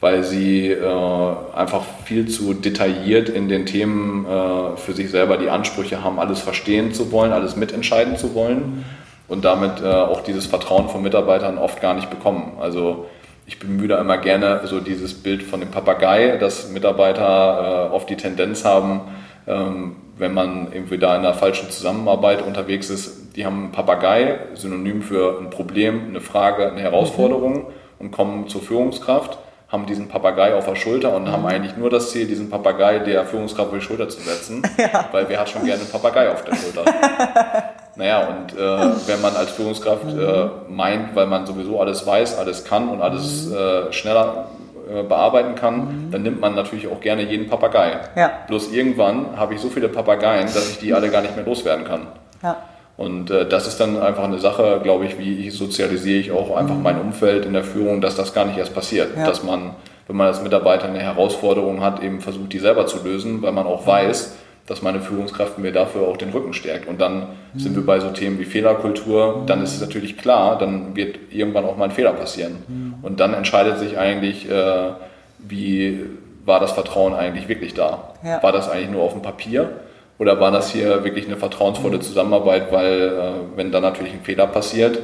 weil 0.00 0.22
sie 0.22 0.70
äh, 0.70 1.34
einfach 1.54 1.82
viel 2.04 2.28
zu 2.28 2.54
detailliert 2.54 3.28
in 3.28 3.48
den 3.48 3.66
Themen 3.66 4.26
äh, 4.26 4.76
für 4.76 4.92
sich 4.92 5.10
selber 5.10 5.36
die 5.36 5.50
Ansprüche 5.50 6.02
haben, 6.02 6.18
alles 6.18 6.40
verstehen 6.40 6.92
zu 6.94 7.12
wollen, 7.12 7.32
alles 7.32 7.56
mitentscheiden 7.56 8.16
zu 8.16 8.34
wollen 8.34 8.84
und 9.28 9.44
damit 9.44 9.82
äh, 9.82 9.86
auch 9.86 10.22
dieses 10.22 10.46
Vertrauen 10.46 10.88
von 10.88 11.02
Mitarbeitern 11.02 11.58
oft 11.58 11.80
gar 11.80 11.94
nicht 11.94 12.10
bekommen. 12.10 12.52
Also 12.60 13.06
ich 13.46 13.58
bemühe 13.58 13.88
da 13.88 14.00
immer 14.00 14.18
gerne 14.18 14.60
so 14.64 14.80
dieses 14.80 15.14
Bild 15.14 15.42
von 15.42 15.60
dem 15.60 15.70
Papagei, 15.70 16.36
dass 16.38 16.70
Mitarbeiter 16.70 17.90
äh, 17.90 17.94
oft 17.94 18.08
die 18.08 18.16
Tendenz 18.16 18.64
haben, 18.64 19.02
ähm, 19.46 19.96
wenn 20.16 20.32
man 20.32 20.68
irgendwie 20.72 20.98
da 20.98 21.14
in 21.16 21.20
einer 21.20 21.34
falschen 21.34 21.70
Zusammenarbeit 21.70 22.42
unterwegs 22.42 22.88
ist, 22.88 23.36
die 23.36 23.44
haben 23.44 23.64
einen 23.64 23.72
Papagei, 23.72 24.38
Synonym 24.54 25.02
für 25.02 25.38
ein 25.40 25.50
Problem, 25.50 26.08
eine 26.08 26.20
Frage, 26.20 26.70
eine 26.70 26.80
Herausforderung 26.80 27.54
mhm. 27.54 27.66
und 27.98 28.10
kommen 28.12 28.48
zur 28.48 28.62
Führungskraft 28.62 29.38
haben 29.74 29.86
diesen 29.86 30.06
Papagei 30.06 30.54
auf 30.54 30.66
der 30.66 30.76
Schulter 30.76 31.16
und 31.16 31.28
haben 31.28 31.42
mhm. 31.42 31.48
eigentlich 31.48 31.76
nur 31.76 31.90
das 31.90 32.10
Ziel, 32.10 32.28
diesen 32.28 32.48
Papagei 32.48 33.00
der 33.00 33.24
Führungskraft 33.24 33.70
auf 33.70 33.74
die 33.74 33.84
Schulter 33.84 34.08
zu 34.08 34.20
setzen, 34.20 34.62
ja. 34.78 35.08
weil 35.10 35.28
wer 35.28 35.40
hat 35.40 35.50
schon 35.50 35.64
gerne 35.64 35.80
einen 35.80 35.90
Papagei 35.90 36.30
auf 36.30 36.44
der 36.44 36.54
Schulter? 36.54 36.84
naja, 37.96 38.26
und 38.26 38.58
äh, 38.58 39.06
wenn 39.06 39.20
man 39.20 39.36
als 39.36 39.50
Führungskraft 39.52 40.04
mhm. 40.04 40.20
äh, 40.20 40.46
meint, 40.68 41.14
weil 41.14 41.26
man 41.26 41.46
sowieso 41.46 41.80
alles 41.80 42.06
weiß, 42.06 42.38
alles 42.38 42.64
kann 42.64 42.88
und 42.88 43.00
alles 43.00 43.46
mhm. 43.46 43.56
äh, 43.56 43.92
schneller 43.92 44.48
äh, 44.92 45.02
bearbeiten 45.02 45.54
kann, 45.54 45.76
mhm. 45.76 46.10
dann 46.10 46.22
nimmt 46.22 46.40
man 46.40 46.54
natürlich 46.54 46.88
auch 46.88 47.00
gerne 47.00 47.22
jeden 47.22 47.48
Papagei. 47.48 48.00
Ja. 48.16 48.30
Bloß 48.48 48.72
irgendwann 48.72 49.36
habe 49.36 49.54
ich 49.54 49.60
so 49.60 49.68
viele 49.68 49.88
Papageien, 49.88 50.46
dass 50.46 50.70
ich 50.70 50.78
die 50.78 50.92
alle 50.92 51.08
gar 51.10 51.22
nicht 51.22 51.36
mehr 51.36 51.44
loswerden 51.44 51.84
kann. 51.84 52.08
Ja. 52.42 52.56
Und 52.96 53.30
äh, 53.30 53.48
das 53.48 53.66
ist 53.66 53.80
dann 53.80 54.00
einfach 54.00 54.24
eine 54.24 54.38
Sache, 54.38 54.80
glaube 54.82 55.06
ich, 55.06 55.18
wie 55.18 55.50
sozialisiere 55.50 56.20
ich 56.20 56.32
auch 56.32 56.56
einfach 56.56 56.76
mein 56.76 57.00
Umfeld 57.00 57.44
in 57.44 57.52
der 57.52 57.64
Führung, 57.64 58.00
dass 58.00 58.14
das 58.14 58.34
gar 58.34 58.44
nicht 58.44 58.58
erst 58.58 58.74
passiert. 58.74 59.16
Ja. 59.16 59.26
Dass 59.26 59.42
man, 59.42 59.74
wenn 60.06 60.16
man 60.16 60.28
als 60.28 60.42
Mitarbeiter 60.42 60.84
eine 60.84 61.00
Herausforderung 61.00 61.82
hat, 61.82 62.02
eben 62.02 62.20
versucht, 62.20 62.52
die 62.52 62.58
selber 62.58 62.86
zu 62.86 63.02
lösen, 63.02 63.42
weil 63.42 63.52
man 63.52 63.66
auch 63.66 63.86
weiß, 63.86 64.36
dass 64.66 64.80
meine 64.80 65.00
Führungskraft 65.00 65.58
mir 65.58 65.72
dafür 65.72 66.08
auch 66.08 66.16
den 66.16 66.30
Rücken 66.30 66.54
stärkt. 66.54 66.88
Und 66.88 67.00
dann 67.00 67.28
mhm. 67.52 67.58
sind 67.58 67.76
wir 67.76 67.84
bei 67.84 68.00
so 68.00 68.10
Themen 68.10 68.38
wie 68.38 68.44
Fehlerkultur. 68.44 69.42
Dann 69.46 69.62
ist 69.62 69.74
es 69.74 69.80
natürlich 69.80 70.16
klar, 70.16 70.58
dann 70.58 70.96
wird 70.96 71.16
irgendwann 71.30 71.64
auch 71.64 71.76
mal 71.76 71.86
ein 71.86 71.90
Fehler 71.90 72.12
passieren. 72.12 72.56
Mhm. 72.66 72.94
Und 73.02 73.20
dann 73.20 73.34
entscheidet 73.34 73.78
sich 73.78 73.98
eigentlich, 73.98 74.50
äh, 74.50 74.90
wie 75.38 76.00
war 76.46 76.60
das 76.60 76.72
Vertrauen 76.72 77.14
eigentlich 77.14 77.48
wirklich 77.48 77.74
da? 77.74 78.14
Ja. 78.24 78.42
War 78.42 78.52
das 78.52 78.70
eigentlich 78.70 78.90
nur 78.90 79.02
auf 79.02 79.12
dem 79.12 79.22
Papier? 79.22 79.70
Oder 80.18 80.40
war 80.40 80.50
das 80.50 80.70
hier 80.70 81.04
wirklich 81.04 81.26
eine 81.26 81.36
vertrauensvolle 81.36 82.00
Zusammenarbeit, 82.00 82.72
weil 82.72 83.02
äh, 83.02 83.56
wenn 83.56 83.72
dann 83.72 83.82
natürlich 83.82 84.12
ein 84.14 84.22
Fehler 84.22 84.46
passiert, 84.46 84.98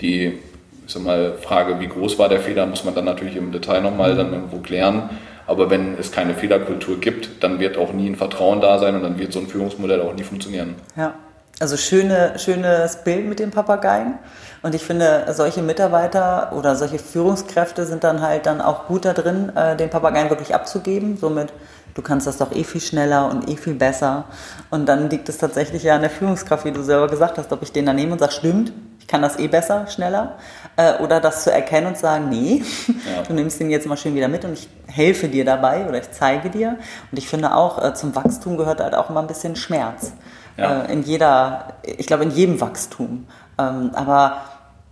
die 0.00 0.38
ich 0.86 0.92
sag 0.92 1.02
mal, 1.04 1.34
Frage, 1.40 1.80
wie 1.80 1.86
groß 1.86 2.18
war 2.18 2.28
der 2.28 2.40
Fehler, 2.40 2.66
muss 2.66 2.84
man 2.84 2.94
dann 2.94 3.04
natürlich 3.04 3.36
im 3.36 3.52
Detail 3.52 3.80
nochmal 3.80 4.14
dann 4.14 4.32
irgendwo 4.32 4.58
klären. 4.58 5.10
Aber 5.46 5.70
wenn 5.70 5.98
es 5.98 6.12
keine 6.12 6.34
Fehlerkultur 6.34 7.00
gibt, 7.00 7.42
dann 7.42 7.58
wird 7.58 7.76
auch 7.76 7.92
nie 7.92 8.08
ein 8.08 8.16
Vertrauen 8.16 8.60
da 8.60 8.78
sein 8.78 8.94
und 8.94 9.02
dann 9.02 9.18
wird 9.18 9.32
so 9.32 9.40
ein 9.40 9.46
Führungsmodell 9.46 10.00
auch 10.00 10.14
nie 10.14 10.22
funktionieren. 10.22 10.76
Ja, 10.96 11.14
also 11.60 11.76
schöne, 11.76 12.38
schönes 12.38 12.96
Bild 12.96 13.26
mit 13.26 13.38
den 13.38 13.50
Papageien. 13.50 14.18
Und 14.62 14.74
ich 14.74 14.82
finde, 14.84 15.26
solche 15.30 15.62
Mitarbeiter 15.62 16.52
oder 16.56 16.76
solche 16.76 16.98
Führungskräfte 16.98 17.84
sind 17.84 18.04
dann 18.04 18.20
halt 18.20 18.46
dann 18.46 18.60
auch 18.60 18.86
gut 18.86 19.04
da 19.04 19.12
drin, 19.12 19.52
äh, 19.56 19.76
den 19.76 19.90
Papageien 19.90 20.30
wirklich 20.30 20.54
abzugeben. 20.54 21.16
Somit 21.16 21.52
du 21.94 22.02
kannst 22.02 22.26
das 22.26 22.38
doch 22.38 22.52
eh 22.52 22.64
viel 22.64 22.80
schneller 22.80 23.30
und 23.30 23.48
eh 23.48 23.56
viel 23.56 23.74
besser. 23.74 24.24
Und 24.70 24.86
dann 24.86 25.10
liegt 25.10 25.28
es 25.28 25.38
tatsächlich 25.38 25.82
ja 25.82 25.94
an 25.94 26.00
der 26.00 26.10
Führungskraft, 26.10 26.64
wie 26.64 26.72
du 26.72 26.82
selber 26.82 27.08
gesagt 27.08 27.38
hast, 27.38 27.52
ob 27.52 27.62
ich 27.62 27.72
den 27.72 27.86
da 27.86 27.92
nehme 27.92 28.12
und 28.12 28.18
sage, 28.18 28.32
stimmt, 28.32 28.72
ich 29.00 29.06
kann 29.06 29.22
das 29.22 29.38
eh 29.38 29.48
besser, 29.48 29.86
schneller. 29.88 30.36
Äh, 30.76 31.02
oder 31.02 31.20
das 31.20 31.44
zu 31.44 31.52
erkennen 31.52 31.88
und 31.88 31.98
sagen, 31.98 32.30
nee, 32.30 32.62
ja. 32.88 33.22
du 33.28 33.34
nimmst 33.34 33.60
den 33.60 33.70
jetzt 33.70 33.86
mal 33.86 33.96
schön 33.96 34.14
wieder 34.14 34.28
mit 34.28 34.44
und 34.44 34.54
ich 34.54 34.68
helfe 34.86 35.28
dir 35.28 35.44
dabei 35.44 35.86
oder 35.86 35.98
ich 35.98 36.10
zeige 36.12 36.48
dir. 36.48 36.78
Und 37.10 37.18
ich 37.18 37.28
finde 37.28 37.54
auch, 37.54 37.82
äh, 37.82 37.94
zum 37.94 38.14
Wachstum 38.14 38.56
gehört 38.56 38.80
halt 38.80 38.94
auch 38.94 39.10
immer 39.10 39.20
ein 39.20 39.26
bisschen 39.26 39.56
Schmerz. 39.56 40.12
Ja. 40.56 40.82
Äh, 40.82 40.92
in 40.92 41.02
jeder, 41.02 41.74
ich 41.82 42.06
glaube, 42.06 42.24
in 42.24 42.30
jedem 42.30 42.60
Wachstum. 42.60 43.26
Ähm, 43.58 43.90
aber 43.94 44.38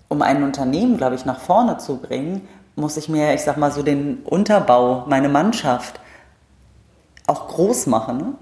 um 0.09 0.23
ein 0.23 0.43
Unternehmen, 0.43 0.97
glaube 0.97 1.15
ich, 1.15 1.25
nach 1.25 1.41
vorne 1.41 1.79
zu 1.79 1.97
bringen, 1.97 2.47
muss 2.77 2.97
ich 2.97 3.09
mir, 3.09 3.35
ich 3.35 3.43
sag 3.43 3.57
mal, 3.57 3.71
so 3.71 3.83
den 3.83 4.19
Unterbau, 4.25 5.05
meine 5.07 5.29
Mannschaft, 5.29 6.01
auch 7.27 7.49
groß 7.49 7.87
machen. 7.87 8.19
Ne? 8.19 8.35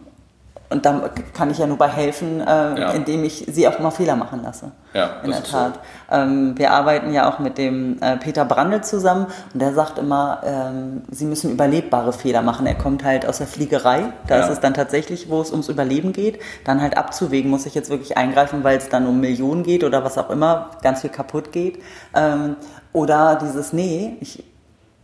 Und 0.70 0.84
da 0.84 1.10
kann 1.34 1.50
ich 1.50 1.58
ja 1.58 1.66
nur 1.66 1.78
bei 1.78 1.88
helfen, 1.88 2.40
äh, 2.40 2.44
ja. 2.44 2.90
indem 2.90 3.24
ich 3.24 3.46
sie 3.50 3.66
auch 3.66 3.78
mal 3.78 3.90
Fehler 3.90 4.16
machen 4.16 4.42
lasse. 4.42 4.72
Ja, 4.92 5.20
in 5.22 5.30
der 5.30 5.42
Tat. 5.42 5.74
So. 5.74 6.16
Ähm, 6.16 6.58
wir 6.58 6.72
arbeiten 6.72 7.12
ja 7.12 7.30
auch 7.30 7.38
mit 7.38 7.56
dem 7.56 8.00
äh, 8.02 8.16
Peter 8.16 8.44
Brandl 8.44 8.82
zusammen 8.82 9.26
und 9.54 9.62
der 9.62 9.72
sagt 9.72 9.98
immer, 9.98 10.42
ähm, 10.44 11.02
sie 11.10 11.24
müssen 11.24 11.50
überlebbare 11.50 12.12
Fehler 12.12 12.42
machen. 12.42 12.66
Er 12.66 12.74
kommt 12.74 13.02
halt 13.02 13.26
aus 13.26 13.38
der 13.38 13.46
Fliegerei. 13.46 14.12
Da 14.26 14.38
ja. 14.38 14.44
ist 14.44 14.50
es 14.50 14.60
dann 14.60 14.74
tatsächlich, 14.74 15.30
wo 15.30 15.40
es 15.40 15.50
ums 15.50 15.68
Überleben 15.68 16.12
geht, 16.12 16.38
dann 16.64 16.82
halt 16.82 16.98
abzuwägen, 16.98 17.50
muss 17.50 17.64
ich 17.64 17.74
jetzt 17.74 17.88
wirklich 17.88 18.18
eingreifen, 18.18 18.62
weil 18.62 18.76
es 18.76 18.90
dann 18.90 19.06
um 19.06 19.20
Millionen 19.20 19.62
geht 19.62 19.84
oder 19.84 20.04
was 20.04 20.18
auch 20.18 20.28
immer, 20.28 20.70
ganz 20.82 21.00
viel 21.00 21.10
kaputt 21.10 21.50
geht. 21.50 21.82
Ähm, 22.14 22.56
oder 22.92 23.38
dieses, 23.40 23.72
nee, 23.72 24.16
ich 24.20 24.44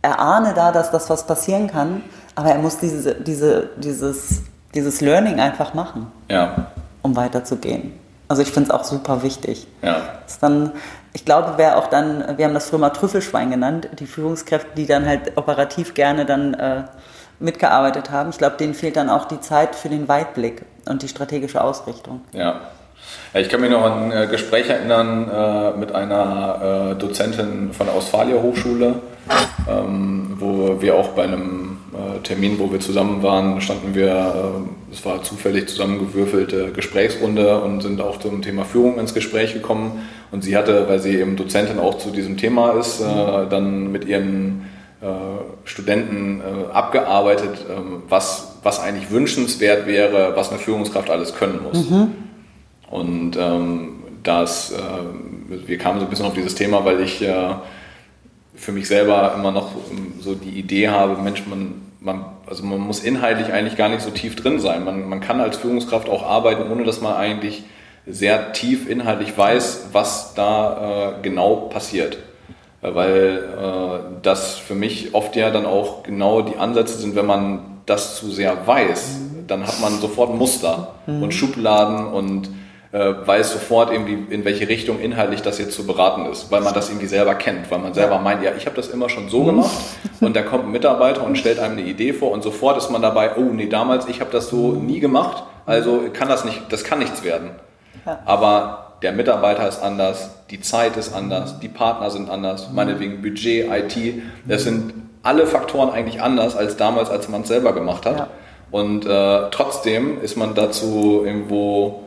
erahne 0.03 0.53
da, 0.53 0.71
dass 0.71 0.91
das 0.91 1.09
was 1.09 1.25
passieren 1.25 1.67
kann 1.67 2.03
aber 2.35 2.49
er 2.49 2.57
muss 2.59 2.77
diese, 2.77 3.15
diese, 3.15 3.69
dieses, 3.77 4.41
dieses 4.75 5.01
Learning 5.01 5.39
einfach 5.39 5.73
machen, 5.73 6.11
ja. 6.29 6.67
um 7.01 7.15
weiterzugehen. 7.15 7.93
Also 8.27 8.41
ich 8.41 8.51
finde 8.51 8.69
es 8.69 8.75
auch 8.75 8.83
super 8.83 9.23
wichtig. 9.23 9.67
Ja. 9.81 10.01
Ist 10.25 10.41
dann, 10.41 10.71
ich 11.13 11.25
glaube, 11.25 11.53
wer 11.57 11.77
auch 11.77 11.87
dann, 11.87 12.37
wir 12.37 12.45
haben 12.45 12.53
das 12.53 12.69
früher 12.69 12.79
mal 12.79 12.89
Trüffelschwein 12.89 13.51
genannt, 13.51 13.87
die 13.99 14.07
Führungskräfte, 14.07 14.69
die 14.75 14.85
dann 14.85 15.05
halt 15.05 15.37
operativ 15.37 15.93
gerne 15.93 16.25
dann 16.25 16.53
äh, 16.55 16.83
mitgearbeitet 17.39 18.09
haben. 18.11 18.31
Ich 18.31 18.37
glaube, 18.37 18.57
denen 18.57 18.73
fehlt 18.73 18.97
dann 18.97 19.09
auch 19.09 19.25
die 19.25 19.39
Zeit 19.41 19.75
für 19.75 19.89
den 19.89 20.07
Weitblick 20.07 20.63
und 20.87 21.03
die 21.03 21.07
strategische 21.07 21.63
Ausrichtung. 21.63 22.21
Ja. 22.31 22.61
ich 23.33 23.49
kann 23.49 23.61
mich 23.61 23.69
noch 23.69 23.83
an 23.83 24.11
ein 24.11 24.23
äh, 24.23 24.27
Gespräch 24.27 24.69
erinnern 24.69 25.29
äh, 25.29 25.77
mit 25.77 25.93
einer 25.93 26.91
äh, 26.91 26.95
Dozentin 26.95 27.73
von 27.73 27.85
der 27.85 27.95
Ostfalia 27.95 28.41
Hochschule, 28.41 28.95
ähm, 29.69 30.35
wo 30.39 30.81
wir 30.81 30.95
auch 30.95 31.09
bei 31.09 31.23
einem 31.23 31.64
Termin, 32.23 32.59
wo 32.59 32.71
wir 32.71 32.79
zusammen 32.79 33.23
waren, 33.23 33.61
standen 33.61 33.95
wir, 33.95 34.07
äh, 34.07 34.93
es 34.93 35.05
war 35.05 35.23
zufällig 35.23 35.69
zusammengewürfelte 35.69 36.71
Gesprächsrunde 36.71 37.61
und 37.61 37.81
sind 37.81 38.01
auch 38.01 38.19
zum 38.19 38.41
Thema 38.41 38.65
Führung 38.65 38.99
ins 38.99 39.13
Gespräch 39.13 39.53
gekommen. 39.53 40.03
Und 40.31 40.43
sie 40.43 40.57
hatte, 40.57 40.87
weil 40.89 40.99
sie 40.99 41.15
eben 41.17 41.35
Dozentin 41.35 41.79
auch 41.79 41.97
zu 41.97 42.11
diesem 42.11 42.37
Thema 42.37 42.71
ist, 42.71 43.01
äh, 43.01 43.05
dann 43.49 43.91
mit 43.91 44.05
ihren 44.05 44.73
Studenten 45.65 46.41
abgearbeitet, 46.73 47.63
ähm, 47.69 48.01
was, 48.09 48.55
was 48.63 48.79
eigentlich 48.79 49.11
wünschenswert 49.11 49.85
wäre, 49.85 50.33
was 50.35 50.49
eine 50.49 50.57
Führungskraft 50.57 51.11
alles 51.11 51.35
können 51.35 51.59
muss. 51.61 51.87
Mhm. 51.87 52.07
Und 52.89 53.37
ähm, 53.37 53.89
das, 54.23 54.73
wir 55.47 55.77
kamen 55.77 55.99
so 55.99 56.05
ein 56.07 56.09
bisschen 56.09 56.25
auf 56.25 56.33
dieses 56.33 56.55
Thema, 56.55 56.85
weil 56.85 57.01
ich 57.01 57.23
für 58.55 58.71
mich 58.71 58.87
selber 58.87 59.33
immer 59.37 59.51
noch 59.51 59.71
so 60.19 60.33
die 60.33 60.57
Idee 60.57 60.89
habe, 60.89 61.21
Mensch, 61.21 61.43
man, 61.45 61.81
man, 62.05 62.25
also 62.45 62.63
man 62.63 62.79
muss 62.79 62.99
inhaltlich 62.99 63.51
eigentlich 63.51 63.75
gar 63.75 63.89
nicht 63.89 64.01
so 64.01 64.11
tief 64.11 64.35
drin 64.35 64.59
sein. 64.59 64.85
Man, 64.85 65.09
man 65.09 65.19
kann 65.19 65.41
als 65.41 65.57
Führungskraft 65.57 66.07
auch 66.07 66.23
arbeiten, 66.23 66.71
ohne 66.71 66.83
dass 66.83 67.01
man 67.01 67.15
eigentlich 67.15 67.63
sehr 68.05 68.53
tief 68.53 68.87
inhaltlich 68.87 69.35
weiß, 69.35 69.87
was 69.91 70.35
da 70.35 71.15
äh, 71.17 71.21
genau 71.23 71.55
passiert. 71.55 72.19
Weil 72.81 73.43
äh, 73.57 74.21
das 74.21 74.57
für 74.57 74.75
mich 74.75 75.15
oft 75.15 75.35
ja 75.35 75.49
dann 75.49 75.65
auch 75.65 76.03
genau 76.03 76.43
die 76.43 76.57
Ansätze 76.57 76.99
sind, 76.99 77.15
wenn 77.15 77.25
man 77.25 77.59
das 77.87 78.15
zu 78.15 78.29
sehr 78.29 78.67
weiß, 78.67 79.19
dann 79.47 79.65
hat 79.65 79.81
man 79.81 79.99
sofort 79.99 80.35
Muster 80.35 80.93
mhm. 81.07 81.23
und 81.23 81.33
Schubladen 81.33 82.05
und 82.05 82.49
äh, 82.95 83.27
weiß 83.27 83.51
sofort 83.51 83.91
irgendwie, 83.91 84.33
in 84.33 84.45
welche 84.45 84.69
Richtung 84.69 85.01
inhaltlich 85.01 85.41
das 85.41 85.57
jetzt 85.57 85.73
zu 85.73 85.85
beraten 85.85 86.27
ist, 86.27 86.49
weil 86.49 86.61
man 86.61 86.73
das 86.73 86.87
irgendwie 86.87 87.07
selber 87.07 87.35
kennt, 87.35 87.69
weil 87.69 87.79
man 87.79 87.93
selber 87.93 88.19
meint, 88.19 88.41
ja, 88.41 88.51
ich 88.57 88.65
habe 88.65 88.77
das 88.77 88.87
immer 88.87 89.09
schon 89.09 89.27
so 89.27 89.41
mhm. 89.41 89.47
gemacht 89.47 89.71
und 90.21 90.33
da 90.33 90.41
kommt 90.43 90.63
ein 90.63 90.71
Mitarbeiter 90.71 91.21
und 91.25 91.37
stellt 91.37 91.59
einem 91.59 91.77
eine 91.77 91.85
Idee 91.85 92.13
vor 92.13 92.31
und 92.31 92.41
sofort 92.41 92.77
ist 92.77 92.89
man 92.89 93.01
dabei, 93.01 93.35
oh 93.35 93.41
nee, 93.51 93.67
damals, 93.67 94.07
ich 94.07 94.21
habe 94.21 94.31
das 94.31 94.47
so 94.47 94.71
nie 94.71 95.01
gemacht, 95.01 95.43
also 95.65 96.05
kann 96.13 96.29
das 96.29 96.45
nicht, 96.45 96.61
das 96.69 96.85
kann 96.85 96.99
nichts 96.99 97.21
werden. 97.21 97.51
Aber 98.25 98.93
der 99.01 99.11
Mitarbeiter 99.11 99.67
ist 99.67 99.81
anders, 99.83 100.29
die 100.49 100.61
Zeit 100.61 100.95
ist 100.95 101.13
anders, 101.13 101.59
die 101.59 101.67
Partner 101.67 102.09
sind 102.11 102.29
anders, 102.29 102.69
mhm. 102.69 102.75
meinetwegen 102.75 103.21
Budget, 103.21 103.69
IT, 103.69 104.23
das 104.45 104.63
sind 104.63 104.93
alle 105.21 105.47
Faktoren 105.47 105.89
eigentlich 105.89 106.21
anders 106.21 106.55
als 106.55 106.77
damals, 106.77 107.09
als 107.09 107.27
man 107.27 107.41
es 107.41 107.49
selber 107.49 107.73
gemacht 107.73 108.05
hat. 108.05 108.19
Ja. 108.19 108.27
Und 108.71 109.05
äh, 109.05 109.49
trotzdem 109.51 110.21
ist 110.21 110.37
man 110.37 110.55
dazu 110.55 111.23
irgendwo 111.25 112.04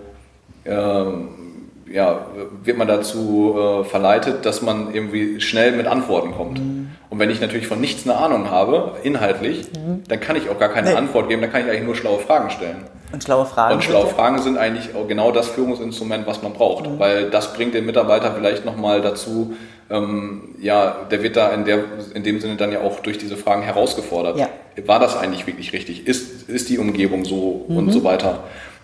ja, 1.93 2.27
wird 2.65 2.77
man 2.77 2.89
dazu 2.89 3.57
äh, 3.59 3.85
verleitet, 3.85 4.45
dass 4.45 4.63
man 4.63 4.95
irgendwie 4.95 5.41
schnell 5.41 5.73
mit 5.73 5.87
Antworten 5.87 6.33
kommt. 6.33 6.59
Mhm. 6.59 6.91
Und 7.11 7.19
wenn 7.19 7.31
ich 7.31 7.41
natürlich 7.41 7.67
von 7.67 7.81
nichts 7.81 8.07
eine 8.07 8.19
Ahnung 8.19 8.51
habe, 8.51 8.97
inhaltlich, 9.03 9.69
mhm. 9.73 10.03
dann 10.09 10.21
kann 10.21 10.37
ich 10.37 10.51
auch 10.51 10.59
gar 10.59 10.69
keine 10.69 10.91
nee. 10.91 10.97
Antwort 10.97 11.29
geben, 11.29 11.41
dann 11.43 11.51
kann 11.51 11.63
ich 11.63 11.69
eigentlich 11.69 11.85
nur 11.85 11.97
schlaue 11.97 12.19
Fragen 12.19 12.51
stellen. 12.51 12.85
Und 13.13 13.25
schlaue 13.25 13.47
Fragen? 13.47 13.75
Und 13.75 13.85
schlaue 13.85 14.05
bitte? 14.05 14.17
Fragen 14.17 14.39
sind 14.43 14.59
eigentlich 14.59 14.91
genau 15.09 15.33
das 15.33 15.49
Führungsinstrument, 15.49 16.27
was 16.27 16.43
man 16.43 16.53
braucht, 16.53 16.87
mhm. 16.87 16.99
weil 16.99 17.31
das 17.31 17.55
bringt 17.55 17.75
den 17.75 17.87
Mitarbeiter 17.87 18.33
vielleicht 18.33 18.67
nochmal 18.67 19.01
dazu, 19.01 19.55
ähm, 19.91 20.55
ja, 20.61 20.97
der 21.11 21.23
wird 21.23 21.37
da 21.37 21.49
in, 21.53 21.65
der, 21.65 21.79
in 22.13 22.23
dem 22.23 22.41
Sinne 22.41 22.57
dann 22.57 22.73
ja 22.73 22.81
auch 22.81 23.01
durch 23.01 23.17
diese 23.17 23.39
Fragen 23.39 23.63
herausgefordert. 23.63 24.39
Ja. 24.39 24.49
War 24.85 25.01
das 25.01 25.17
eigentlich 25.17 25.47
wirklich 25.47 25.73
richtig? 25.73 26.07
Ist, 26.07 26.49
ist 26.49 26.69
die 26.69 26.79
Umgebung 26.79 27.25
so 27.25 27.65
Mhm. 27.69 27.77
und 27.79 27.93
so 27.93 28.05
weiter? 28.05 28.41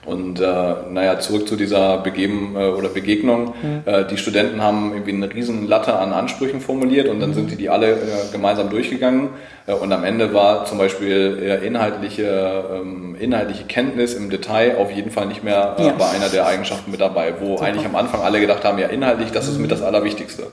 Und 0.06 0.38
äh, 0.38 0.44
naja, 0.90 1.18
zurück 1.18 1.48
zu 1.48 1.56
dieser 1.56 1.98
Begeben 1.98 2.54
äh, 2.56 2.66
oder 2.68 2.88
Begegnung. 2.90 3.54
Mhm. 3.62 3.82
Äh, 3.86 4.04
die 4.06 4.18
Studenten 4.18 4.60
haben 4.62 4.92
irgendwie 4.92 5.12
eine 5.12 5.32
riesen 5.32 5.66
Latte 5.66 5.94
an 5.94 6.12
Ansprüchen 6.12 6.60
formuliert 6.60 7.08
und 7.08 7.20
dann 7.20 7.30
Mhm. 7.30 7.34
sind 7.34 7.50
die 7.52 7.56
die 7.56 7.70
alle 7.70 7.92
äh, 7.92 7.96
gemeinsam 8.32 8.68
durchgegangen. 8.68 9.30
Äh, 9.66 9.72
und 9.72 9.90
am 9.92 10.04
Ende 10.04 10.34
war 10.34 10.66
zum 10.66 10.76
Beispiel 10.78 11.60
inhaltliche, 11.64 12.64
ähm, 12.74 13.16
inhaltliche 13.18 13.64
Kenntnis 13.64 14.14
im 14.14 14.28
Detail 14.30 14.76
auf 14.78 14.90
jeden 14.90 15.10
Fall 15.10 15.26
nicht 15.26 15.42
mehr 15.42 15.76
äh, 15.78 15.86
Ja. 15.86 15.92
bei 15.98 16.10
einer 16.10 16.28
der 16.28 16.46
Eigenschaften 16.46 16.90
mit 16.90 17.00
dabei, 17.00 17.34
wo 17.40 17.58
eigentlich 17.58 17.86
am 17.86 17.96
Anfang 17.96 18.20
alle 18.20 18.40
gedacht 18.40 18.64
haben, 18.64 18.78
ja 18.78 18.88
inhaltlich, 18.88 19.30
das 19.32 19.48
ist 19.48 19.58
mit 19.58 19.70
das 19.70 19.80
Allerwichtigste. 19.82 20.44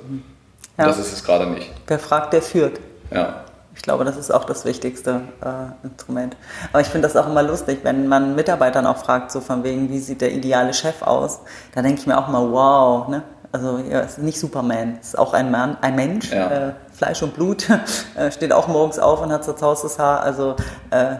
Ja. 0.77 0.85
Das 0.85 0.97
ist 0.97 1.11
es 1.11 1.23
gerade 1.23 1.47
nicht. 1.47 1.69
Wer 1.87 1.99
fragt, 1.99 2.31
der 2.33 2.41
führt. 2.41 2.79
Ja. 3.13 3.43
Ich 3.73 3.81
glaube, 3.81 4.03
das 4.03 4.17
ist 4.17 4.31
auch 4.33 4.43
das 4.43 4.65
wichtigste 4.65 5.21
äh, 5.41 5.85
Instrument. 5.87 6.35
Aber 6.71 6.81
ich 6.81 6.87
finde 6.87 7.07
das 7.07 7.15
auch 7.15 7.27
immer 7.27 7.41
lustig, 7.41 7.79
wenn 7.83 8.07
man 8.07 8.35
Mitarbeitern 8.35 8.85
auch 8.85 8.97
fragt, 8.97 9.31
so 9.31 9.39
von 9.41 9.63
wegen, 9.63 9.89
wie 9.89 9.99
sieht 9.99 10.21
der 10.21 10.31
ideale 10.33 10.73
Chef 10.73 11.01
aus? 11.01 11.39
Da 11.73 11.81
denke 11.81 12.01
ich 12.01 12.07
mir 12.07 12.17
auch 12.17 12.27
mal, 12.27 12.51
wow, 12.51 13.07
ne? 13.07 13.23
Also 13.53 13.79
ja, 13.79 13.99
ist 14.01 14.17
nicht 14.17 14.39
Superman, 14.39 14.97
ist 15.01 15.17
auch 15.19 15.33
ein 15.33 15.51
Mann, 15.51 15.75
ein 15.81 15.95
Mensch, 15.95 16.31
Ja. 16.31 16.49
äh, 16.69 16.71
Fleisch 16.93 17.21
und 17.21 17.33
Blut, 17.33 17.69
äh, 18.15 18.29
zeigt 18.29 18.53
auch 18.53 18.67
morgens 18.69 18.97
auf 18.99 19.21
und 19.21 19.31
hat 19.31 19.43
zerzausstes 19.43 19.99
Haar. 19.99 20.21
Also 20.21 20.55
äh, 20.89 21.15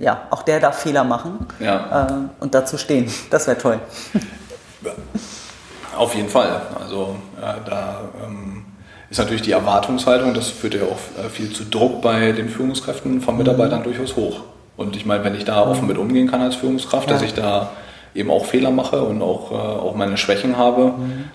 ja, 0.00 0.22
auch 0.30 0.42
der 0.42 0.58
darf 0.60 0.78
Fehler 0.80 1.04
machen 1.04 1.46
Ja. 1.60 2.06
äh, 2.08 2.12
und 2.42 2.54
dazu 2.54 2.76
stehen. 2.78 3.08
Das 3.30 3.46
wäre 3.46 3.58
toll. 3.58 3.80
Auf 5.96 6.14
jeden 6.14 6.28
Fall. 6.28 6.60
Also 6.80 7.16
da 7.40 8.00
ähm, 8.24 8.57
ist 9.10 9.18
natürlich 9.18 9.42
die 9.42 9.52
Erwartungshaltung, 9.52 10.34
das 10.34 10.48
führt 10.50 10.74
ja 10.74 10.82
auch 10.82 11.24
äh, 11.24 11.28
viel 11.28 11.50
zu 11.50 11.64
Druck 11.64 12.02
bei 12.02 12.32
den 12.32 12.48
Führungskräften 12.48 13.20
von 13.20 13.36
Mitarbeitern 13.38 13.82
durchaus 13.82 14.16
hoch. 14.16 14.40
Und 14.76 14.96
ich 14.96 15.06
meine, 15.06 15.24
wenn 15.24 15.34
ich 15.34 15.44
da 15.44 15.62
offen 15.66 15.86
mit 15.88 15.98
umgehen 15.98 16.30
kann 16.30 16.40
als 16.40 16.56
Führungskraft, 16.56 17.08
Ja. 17.08 17.14
dass 17.14 17.22
ich 17.22 17.34
da 17.34 17.70
eben 18.14 18.30
auch 18.30 18.44
Fehler 18.46 18.70
mache 18.70 19.02
und 19.02 19.22
auch, 19.22 19.50
äh, 19.50 19.54
auch 19.54 19.94
meine 19.94 20.16
Schwächen 20.16 20.56
habe, 20.56 20.92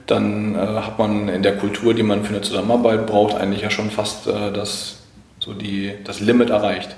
dann 0.08 0.56
äh, 0.56 0.58
hat 0.60 0.98
man 1.00 1.30
in 1.30 1.44
der 1.44 1.58
Kultur, 1.58 1.94
die 1.94 2.04
man 2.04 2.24
für 2.24 2.30
eine 2.34 2.42
Zusammenarbeit 2.42 3.06
braucht, 3.08 3.36
eigentlich 3.36 3.62
ja 3.62 3.70
schon 3.70 3.90
fast 3.90 4.28
äh, 4.28 4.52
das, 4.54 4.98
so 5.40 5.54
die, 5.54 5.94
das 6.04 6.20
Limit 6.20 6.50
erreicht. 6.50 6.96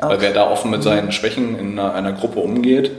Weil 0.00 0.20
wer 0.22 0.32
da 0.32 0.50
offen 0.50 0.70
mit 0.70 0.82
seinen 0.82 1.12
Schwächen 1.12 1.58
in 1.58 1.78
einer, 1.78 1.92
einer 1.94 2.12
Gruppe 2.12 2.40
umgeht, 2.40 2.90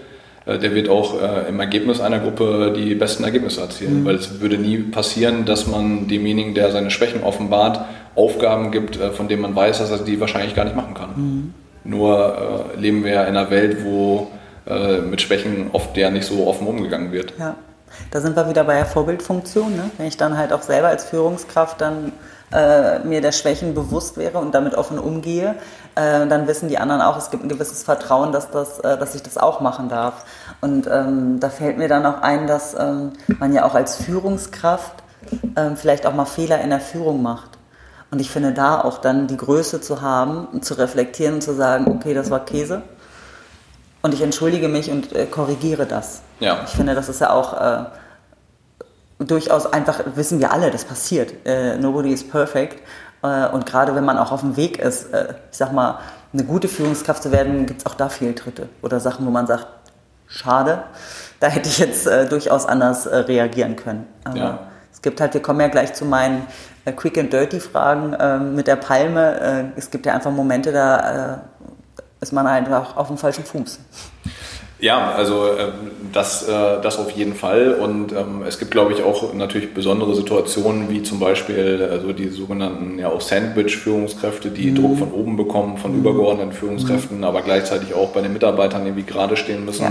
der 0.47 0.73
wird 0.73 0.87
auch 0.87 1.21
äh, 1.21 1.49
im 1.49 1.59
Ergebnis 1.59 1.99
einer 1.99 2.19
Gruppe 2.19 2.73
die 2.75 2.95
besten 2.95 3.23
Ergebnisse 3.23 3.61
erzielen. 3.61 4.05
Weil 4.05 4.15
es 4.15 4.39
würde 4.39 4.57
nie 4.57 4.77
passieren, 4.77 5.45
dass 5.45 5.67
man 5.67 6.07
demjenigen, 6.07 6.53
der 6.53 6.71
seine 6.71 6.89
Schwächen 6.89 7.23
offenbart, 7.23 7.81
Aufgaben 8.15 8.71
gibt, 8.71 8.99
äh, 8.99 9.11
von 9.11 9.27
denen 9.27 9.41
man 9.41 9.55
weiß, 9.55 9.77
dass 9.79 9.91
er 9.91 9.99
die 9.99 10.19
wahrscheinlich 10.19 10.55
gar 10.55 10.65
nicht 10.65 10.75
machen 10.75 10.93
kann. 10.93 11.53
Nur 11.83 12.67
äh, 12.75 12.79
leben 12.79 13.03
wir 13.03 13.11
ja 13.11 13.23
in 13.23 13.37
einer 13.37 13.49
Welt, 13.51 13.83
wo 13.83 14.31
äh, 14.67 14.99
mit 14.99 15.21
Schwächen 15.21 15.69
oft 15.71 15.95
ja 15.95 16.09
nicht 16.09 16.25
so 16.25 16.47
offen 16.47 16.67
umgegangen 16.67 17.11
wird. 17.11 17.33
Ja, 17.39 17.55
da 18.11 18.19
sind 18.19 18.35
wir 18.35 18.49
wieder 18.49 18.63
bei 18.63 18.75
der 18.75 18.85
Vorbildfunktion. 18.85 19.75
Ne? 19.75 19.89
Wenn 19.97 20.07
ich 20.07 20.17
dann 20.17 20.37
halt 20.37 20.51
auch 20.51 20.61
selber 20.61 20.87
als 20.87 21.05
Führungskraft 21.05 21.79
dann 21.79 22.11
äh, 22.51 22.99
mir 22.99 23.21
der 23.21 23.31
Schwächen 23.31 23.73
bewusst 23.73 24.17
wäre 24.17 24.39
und 24.39 24.53
damit 24.55 24.75
offen 24.75 24.99
umgehe, 24.99 25.55
äh, 25.97 26.27
dann 26.27 26.47
wissen 26.47 26.69
die 26.69 26.77
anderen 26.77 27.01
auch, 27.01 27.17
es 27.17 27.31
gibt 27.31 27.43
ein 27.43 27.49
gewisses 27.49 27.83
Vertrauen, 27.83 28.31
dass, 28.31 28.51
das, 28.51 28.79
äh, 28.79 28.97
dass 28.97 29.15
ich 29.15 29.23
das 29.23 29.37
auch 29.37 29.59
machen 29.61 29.89
darf. 29.89 30.25
Und 30.61 30.87
ähm, 30.87 31.39
da 31.39 31.49
fällt 31.49 31.77
mir 31.77 31.87
dann 31.87 32.05
auch 32.05 32.21
ein, 32.21 32.47
dass 32.47 32.75
ähm, 32.77 33.13
man 33.39 33.53
ja 33.53 33.65
auch 33.65 33.75
als 33.75 33.95
Führungskraft 33.97 34.93
ähm, 35.55 35.75
vielleicht 35.75 36.05
auch 36.05 36.13
mal 36.13 36.25
Fehler 36.25 36.61
in 36.61 36.69
der 36.69 36.79
Führung 36.79 37.21
macht. 37.21 37.57
Und 38.09 38.19
ich 38.19 38.29
finde 38.29 38.53
da 38.53 38.79
auch 38.81 38.99
dann 38.99 39.27
die 39.27 39.37
Größe 39.37 39.81
zu 39.81 40.01
haben 40.01 40.47
und 40.47 40.63
zu 40.63 40.75
reflektieren 40.75 41.35
und 41.35 41.41
zu 41.41 41.53
sagen, 41.53 41.87
okay, 41.87 42.13
das 42.13 42.29
war 42.29 42.45
Käse. 42.45 42.83
Und 44.01 44.13
ich 44.13 44.21
entschuldige 44.21 44.69
mich 44.69 44.89
und 44.89 45.13
äh, 45.13 45.25
korrigiere 45.25 45.85
das. 45.85 46.21
Ja. 46.39 46.59
Ich 46.65 46.71
finde, 46.71 46.95
das 46.95 47.09
ist 47.09 47.19
ja 47.19 47.31
auch 47.31 47.59
äh, 47.59 47.85
durchaus 49.19 49.65
einfach, 49.65 50.01
wissen 50.15 50.39
wir 50.39 50.51
alle, 50.51 50.71
das 50.71 50.85
passiert. 50.85 51.33
Äh, 51.45 51.77
nobody 51.77 52.13
is 52.13 52.27
perfect. 52.27 52.81
Äh, 53.23 53.47
und 53.49 53.65
gerade 53.65 53.95
wenn 53.95 54.05
man 54.05 54.17
auch 54.17 54.31
auf 54.31 54.41
dem 54.41 54.55
Weg 54.57 54.79
ist, 54.79 55.13
äh, 55.13 55.33
ich 55.51 55.57
sag 55.57 55.71
mal, 55.71 55.99
eine 56.33 56.43
gute 56.43 56.67
Führungskraft 56.67 57.23
zu 57.23 57.31
werden, 57.31 57.65
gibt 57.65 57.81
es 57.81 57.85
auch 57.85 57.95
da 57.95 58.09
Fehltritte 58.09 58.69
oder 58.81 58.99
Sachen, 58.99 59.25
wo 59.25 59.29
man 59.31 59.47
sagt, 59.47 59.67
schade, 60.27 60.83
da 61.39 61.47
hätte 61.47 61.69
ich 61.69 61.79
jetzt 61.79 62.07
äh, 62.07 62.27
durchaus 62.27 62.65
anders 62.65 63.05
äh, 63.05 63.15
reagieren 63.17 63.75
können. 63.75 64.07
Aber 64.23 64.37
Ja. 64.37 64.59
es 64.91 65.01
gibt 65.01 65.21
halt, 65.21 65.33
wir 65.33 65.41
kommen 65.41 65.61
ja 65.61 65.67
gleich 65.67 65.93
zu 65.93 66.05
meinen 66.05 66.45
äh, 66.85 66.91
Quick 66.91 67.17
and 67.17 67.31
Dirty 67.33 67.59
Fragen 67.59 68.15
ähm, 68.19 68.55
mit 68.55 68.67
der 68.67 68.75
Palme. 68.75 69.71
Es 69.75 69.89
gibt 69.89 70.05
ja 70.05 70.13
einfach 70.13 70.31
Momente, 70.31 70.71
da 70.71 71.41
ist 72.19 72.33
man 72.33 72.47
einfach 72.47 72.97
auf 72.97 73.07
dem 73.07 73.17
falschen 73.17 73.43
Fuß. 73.45 73.79
Ja, 74.79 75.11
also 75.11 75.47
ähm, 75.57 75.91
das, 76.13 76.47
äh, 76.47 76.81
das 76.81 76.99
auf 76.99 77.09
jeden 77.11 77.33
Fall. 77.33 77.73
Und 77.73 78.11
ähm, 78.11 78.43
es 78.47 78.59
gibt, 78.59 78.71
glaube 78.71 78.93
ich, 78.93 79.01
auch 79.03 79.33
natürlich 79.33 79.73
besondere 79.73 80.13
Situationen, 80.13 80.89
wie 80.89 81.01
zum 81.01 81.19
Beispiel 81.19 81.87
also 81.91 82.13
die 82.13 82.29
sogenannten 82.29 82.99
ja 82.99 83.09
auch 83.09 83.21
Sandwich-Führungskräfte, 83.21 84.49
die 84.51 84.73
Druck 84.73 84.99
von 84.99 85.11
oben 85.11 85.35
bekommen, 85.35 85.77
von 85.77 85.95
übergeordneten 85.95 86.51
Führungskräften, 86.53 87.23
aber 87.23 87.41
gleichzeitig 87.41 87.93
auch 87.95 88.09
bei 88.09 88.21
den 88.21 88.33
Mitarbeitern 88.33 88.85
irgendwie 88.85 89.03
gerade 89.05 89.35
stehen 89.35 89.65
müssen. 89.65 89.85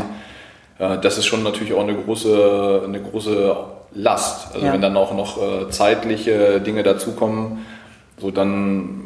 Äh, 0.79 0.99
das 1.03 1.18
ist 1.18 1.27
schon 1.27 1.42
natürlich 1.42 1.72
auch 1.75 1.83
eine 1.83 1.94
große, 1.94 2.83
eine 2.85 3.01
große 3.01 3.57
Last. 3.94 4.55
Also 4.55 4.66
Ja. 4.66 4.72
wenn 4.72 4.83
dann 4.83 4.96
auch 4.96 5.12
noch 5.14 5.38
äh, 5.42 5.70
zeitliche 5.70 6.61
Dinge 6.61 6.83
dazukommen, 6.85 7.66
so 8.18 8.31
dann 8.31 9.03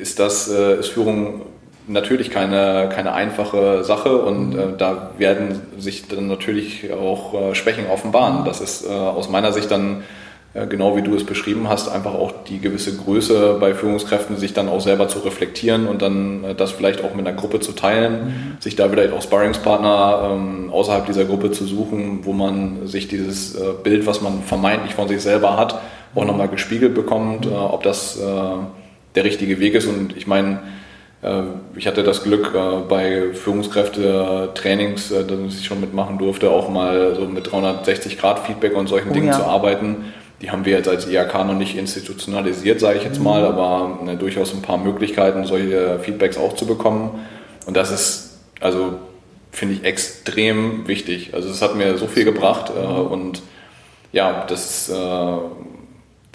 ist 0.00 0.18
das, 0.20 0.48
äh, 0.48 0.78
ist 0.78 0.88
Führung 0.88 1.42
natürlich 1.88 2.30
keine, 2.30 2.88
keine 2.92 3.12
einfache 3.12 3.82
Sache 3.82 4.18
und 4.18 4.54
äh, 4.54 4.76
da 4.76 5.10
werden 5.18 5.60
sich 5.78 6.06
dann 6.08 6.28
natürlich 6.28 6.92
auch 6.92 7.34
äh, 7.34 7.54
Schwächen 7.54 7.86
offenbaren. 7.88 8.44
Das 8.44 8.60
ist 8.60 8.86
äh, 8.86 8.90
aus 8.90 9.28
meiner 9.28 9.52
Sicht 9.52 9.70
dann, 9.70 10.02
äh, 10.54 10.66
genau 10.66 10.96
wie 10.96 11.02
du 11.02 11.14
es 11.14 11.24
beschrieben 11.24 11.68
hast, 11.68 11.88
einfach 11.88 12.14
auch 12.14 12.32
die 12.46 12.60
gewisse 12.60 12.96
Größe 12.96 13.56
bei 13.58 13.74
Führungskräften, 13.74 14.36
sich 14.36 14.52
dann 14.52 14.68
auch 14.68 14.80
selber 14.80 15.08
zu 15.08 15.20
reflektieren 15.20 15.86
und 15.86 16.02
dann 16.02 16.44
äh, 16.44 16.54
das 16.54 16.72
vielleicht 16.72 17.02
auch 17.02 17.14
mit 17.14 17.26
einer 17.26 17.36
Gruppe 17.36 17.60
zu 17.60 17.72
teilen, 17.72 18.56
sich 18.60 18.76
da 18.76 18.88
vielleicht 18.88 19.12
auch 19.12 19.22
Sparringspartner 19.22 20.30
ähm, 20.32 20.70
außerhalb 20.70 21.06
dieser 21.06 21.24
Gruppe 21.24 21.52
zu 21.52 21.64
suchen, 21.64 22.20
wo 22.24 22.32
man 22.32 22.86
sich 22.86 23.08
dieses 23.08 23.54
äh, 23.54 23.72
Bild, 23.82 24.06
was 24.06 24.20
man 24.20 24.42
vermeintlich 24.42 24.94
von 24.94 25.08
sich 25.08 25.22
selber 25.22 25.56
hat, 25.56 25.80
auch 26.14 26.24
nochmal 26.24 26.48
gespiegelt 26.48 26.94
bekommt, 26.94 27.46
ob 27.46 27.82
das 27.82 28.18
der 29.14 29.24
richtige 29.24 29.60
Weg 29.60 29.74
ist. 29.74 29.86
Und 29.86 30.16
ich 30.16 30.26
meine, 30.26 30.58
ich 31.74 31.86
hatte 31.86 32.04
das 32.04 32.22
Glück, 32.22 32.54
äh, 32.54 32.88
bei 32.88 33.32
Führungskräfte-Trainings, 33.34 35.10
äh, 35.10 35.24
dass 35.24 35.58
ich 35.58 35.66
schon 35.66 35.80
mitmachen 35.80 36.16
durfte, 36.18 36.50
auch 36.50 36.68
mal 36.68 37.16
so 37.16 37.22
mit 37.22 37.48
360-Grad-Feedback 37.48 38.76
und 38.76 38.88
solchen 38.88 39.10
Oh 39.10 39.14
Dingen 39.14 39.28
ja. 39.28 39.32
zu 39.32 39.44
arbeiten. 39.44 40.12
Die 40.40 40.52
haben 40.52 40.64
wir 40.64 40.76
jetzt 40.76 40.88
als 40.88 41.08
IHK 41.08 41.34
noch 41.44 41.54
nicht 41.54 41.76
institutionalisiert, 41.76 42.78
sage 42.78 42.98
ich 42.98 43.04
jetzt 43.04 43.20
mal, 43.20 43.44
aber 43.44 43.98
äh, 44.06 44.14
durchaus 44.14 44.54
ein 44.54 44.62
paar 44.62 44.78
Möglichkeiten, 44.78 45.44
solche 45.44 45.98
Feedbacks 45.98 46.38
auch 46.38 46.54
zu 46.54 46.66
bekommen. 46.66 47.18
Und 47.66 47.76
das 47.76 47.90
ist, 47.90 48.38
also 48.60 48.98
finde 49.50 49.74
ich 49.74 49.84
extrem 49.84 50.86
wichtig. 50.86 51.34
Also 51.34 51.48
es 51.48 51.60
hat 51.60 51.74
mir 51.74 51.98
so 51.98 52.06
viel 52.06 52.24
gebracht 52.24 52.70
äh, 52.70 52.80
und 52.80 53.42
ja, 54.12 54.46
das 54.48 54.88
äh, 54.88 54.94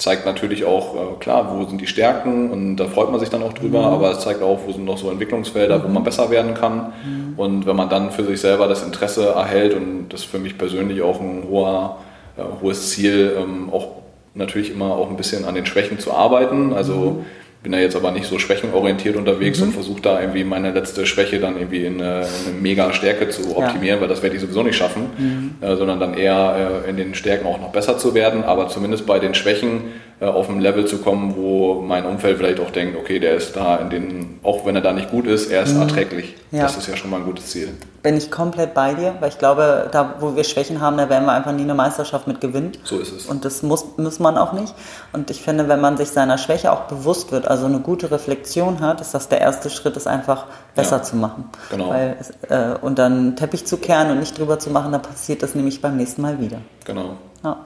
zeigt 0.03 0.25
natürlich 0.25 0.65
auch, 0.65 0.95
äh, 0.95 1.19
klar, 1.19 1.55
wo 1.55 1.65
sind 1.65 1.79
die 1.79 1.87
Stärken 1.87 2.51
und 2.51 2.75
da 2.75 2.85
freut 2.87 3.09
man 3.09 3.21
sich 3.21 3.29
dann 3.29 3.41
auch 3.41 3.53
drüber, 3.53 3.85
aber 3.85 4.11
es 4.11 4.19
zeigt 4.19 4.41
auch, 4.41 4.59
wo 4.65 4.71
sind 4.73 4.83
noch 4.83 4.97
so 4.97 5.09
Entwicklungsfelder, 5.09 5.81
wo 5.81 5.87
man 5.87 6.03
besser 6.03 6.29
werden 6.29 6.53
kann. 6.53 6.91
Und 7.37 7.65
wenn 7.65 7.75
man 7.77 7.89
dann 7.89 8.11
für 8.11 8.25
sich 8.25 8.41
selber 8.41 8.67
das 8.67 8.83
Interesse 8.83 9.29
erhält 9.29 9.73
und 9.73 10.09
das 10.09 10.21
ist 10.21 10.29
für 10.29 10.39
mich 10.39 10.57
persönlich 10.57 11.01
auch 11.01 11.21
ein 11.21 11.45
hoher, 11.49 11.99
äh, 12.37 12.41
hohes 12.61 12.91
Ziel, 12.91 13.33
ähm, 13.39 13.69
auch 13.71 13.87
natürlich 14.35 14.71
immer 14.71 14.93
auch 14.93 15.09
ein 15.09 15.15
bisschen 15.15 15.45
an 15.45 15.55
den 15.55 15.65
Schwächen 15.65 15.99
zu 15.99 16.11
arbeiten. 16.11 16.73
Also 16.73 17.23
bin 17.63 17.71
da 17.71 17.79
jetzt 17.79 17.95
aber 17.95 18.11
nicht 18.11 18.27
so 18.27 18.37
schwächenorientiert 18.39 19.15
unterwegs 19.15 19.61
und 19.61 19.71
versuche 19.71 20.01
da 20.01 20.19
irgendwie 20.19 20.43
meine 20.43 20.71
letzte 20.71 21.05
Schwäche 21.05 21.39
dann 21.39 21.57
irgendwie 21.57 21.85
in 21.85 22.01
eine, 22.01 22.21
in 22.21 22.51
eine 22.51 22.61
mega 22.61 22.91
Stärke 22.91 23.29
zu 23.29 23.57
optimieren, 23.57 24.01
weil 24.01 24.09
das 24.09 24.21
werde 24.21 24.35
ich 24.35 24.41
sowieso 24.41 24.63
nicht 24.63 24.75
schaffen, 24.75 25.55
äh, 25.61 25.75
sondern 25.77 25.99
dann 25.99 26.13
eher 26.13 26.83
äh, 26.85 26.89
in 26.89 26.97
den 26.97 27.15
Stärken 27.15 27.47
auch 27.47 27.61
noch 27.61 27.71
besser 27.71 27.97
zu 27.97 28.13
werden, 28.13 28.43
aber 28.43 28.67
zumindest 28.67 29.05
bei 29.05 29.17
den 29.17 29.33
Schwächen 29.33 29.93
äh, 30.12 30.12
auf 30.29 30.49
ein 30.49 30.59
Level 30.59 30.85
zu 30.85 30.99
kommen, 30.99 31.35
wo 31.35 31.81
mein 31.81 32.05
Umfeld 32.05 32.37
vielleicht 32.37 32.59
auch 32.59 32.69
denkt, 32.71 32.97
okay, 32.97 33.19
der 33.19 33.35
ist 33.35 33.55
da 33.55 33.77
in 33.77 33.89
den, 33.89 34.39
auch 34.43 34.65
wenn 34.65 34.75
er 34.75 34.81
da 34.81 34.93
nicht 34.93 35.09
gut 35.11 35.27
ist, 35.27 35.51
er 35.51 35.63
ist 35.63 35.75
erträglich. 35.75 36.35
Ja. 36.51 36.63
Das 36.63 36.77
ist 36.77 36.87
ja 36.87 36.95
schon 36.95 37.09
mal 37.09 37.17
ein 37.17 37.25
gutes 37.25 37.47
Ziel. 37.47 37.69
Bin 38.03 38.17
ich 38.17 38.29
komplett 38.29 38.73
bei 38.73 38.93
dir, 38.93 39.15
weil 39.19 39.29
ich 39.29 39.37
glaube, 39.39 39.89
da 39.91 40.15
wo 40.19 40.35
wir 40.35 40.43
Schwächen 40.43 40.81
haben, 40.81 40.97
da 40.97 41.09
werden 41.09 41.25
wir 41.25 41.31
einfach 41.31 41.51
nie 41.53 41.63
eine 41.63 41.73
Meisterschaft 41.73 42.27
mit 42.27 42.41
gewinnen. 42.41 42.73
So 42.83 42.99
ist 42.99 43.11
es. 43.11 43.25
Und 43.25 43.45
das 43.45 43.63
muss, 43.63 43.85
muss 43.97 44.19
man 44.19 44.37
auch 44.37 44.53
nicht. 44.53 44.73
Und 45.13 45.29
ich 45.29 45.41
finde, 45.41 45.67
wenn 45.69 45.79
man 45.81 45.97
sich 45.97 46.09
seiner 46.09 46.37
Schwäche 46.37 46.71
auch 46.71 46.81
bewusst 46.81 47.31
wird, 47.31 47.47
also 47.47 47.65
eine 47.65 47.79
gute 47.79 48.11
Reflexion 48.11 48.81
hat, 48.81 49.01
ist 49.01 49.13
das 49.13 49.29
der 49.29 49.41
erste 49.41 49.69
Schritt, 49.69 49.95
es 49.97 50.05
einfach 50.05 50.45
besser 50.75 50.97
Ja, 50.97 51.03
zu 51.03 51.15
machen. 51.15 51.45
genau. 51.71 51.89
Weil, 51.89 52.17
äh, 52.49 52.75
und 52.81 52.99
dann 52.99 53.35
Teppich 53.35 53.65
zu 53.65 53.77
kehren 53.77 54.11
und 54.11 54.19
nicht 54.19 54.37
drüber 54.37 54.59
zu 54.59 54.69
machen, 54.69 54.91
dann 54.91 55.01
passiert 55.01 55.41
das 55.41 55.55
nämlich 55.55 55.81
beim 55.81 55.97
nächsten 55.97 56.21
Mal 56.21 56.39
wieder. 56.39 56.57
Genau. 56.85 57.13
Ja. 57.43 57.57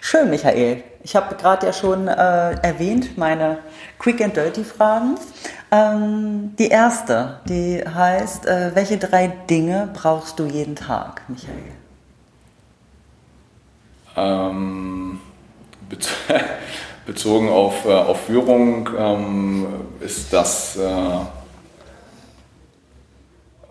Schön, 0.00 0.30
Michael. 0.30 0.82
Ich 1.04 1.16
habe 1.16 1.34
gerade 1.34 1.66
ja 1.66 1.72
schon 1.72 2.06
äh, 2.08 2.12
erwähnt, 2.62 3.18
meine 3.18 3.58
Quick 3.98 4.20
and 4.20 4.36
Dirty 4.36 4.64
Fragen. 4.64 5.16
Ähm, 5.70 6.54
die 6.58 6.68
erste, 6.68 7.40
die 7.48 7.82
heißt, 7.82 8.46
äh, 8.46 8.72
welche 8.74 8.98
drei 8.98 9.28
Dinge 9.28 9.88
brauchst 9.94 10.38
du 10.38 10.46
jeden 10.46 10.76
Tag, 10.76 11.22
Michael? 11.28 11.72
Ähm, 14.16 15.20
bezogen 17.06 17.48
auf, 17.48 17.84
äh, 17.84 17.92
auf 17.92 18.26
Führung 18.26 18.88
ähm, 18.96 19.66
ist 20.00 20.32
das, 20.32 20.76
äh, 20.76 20.90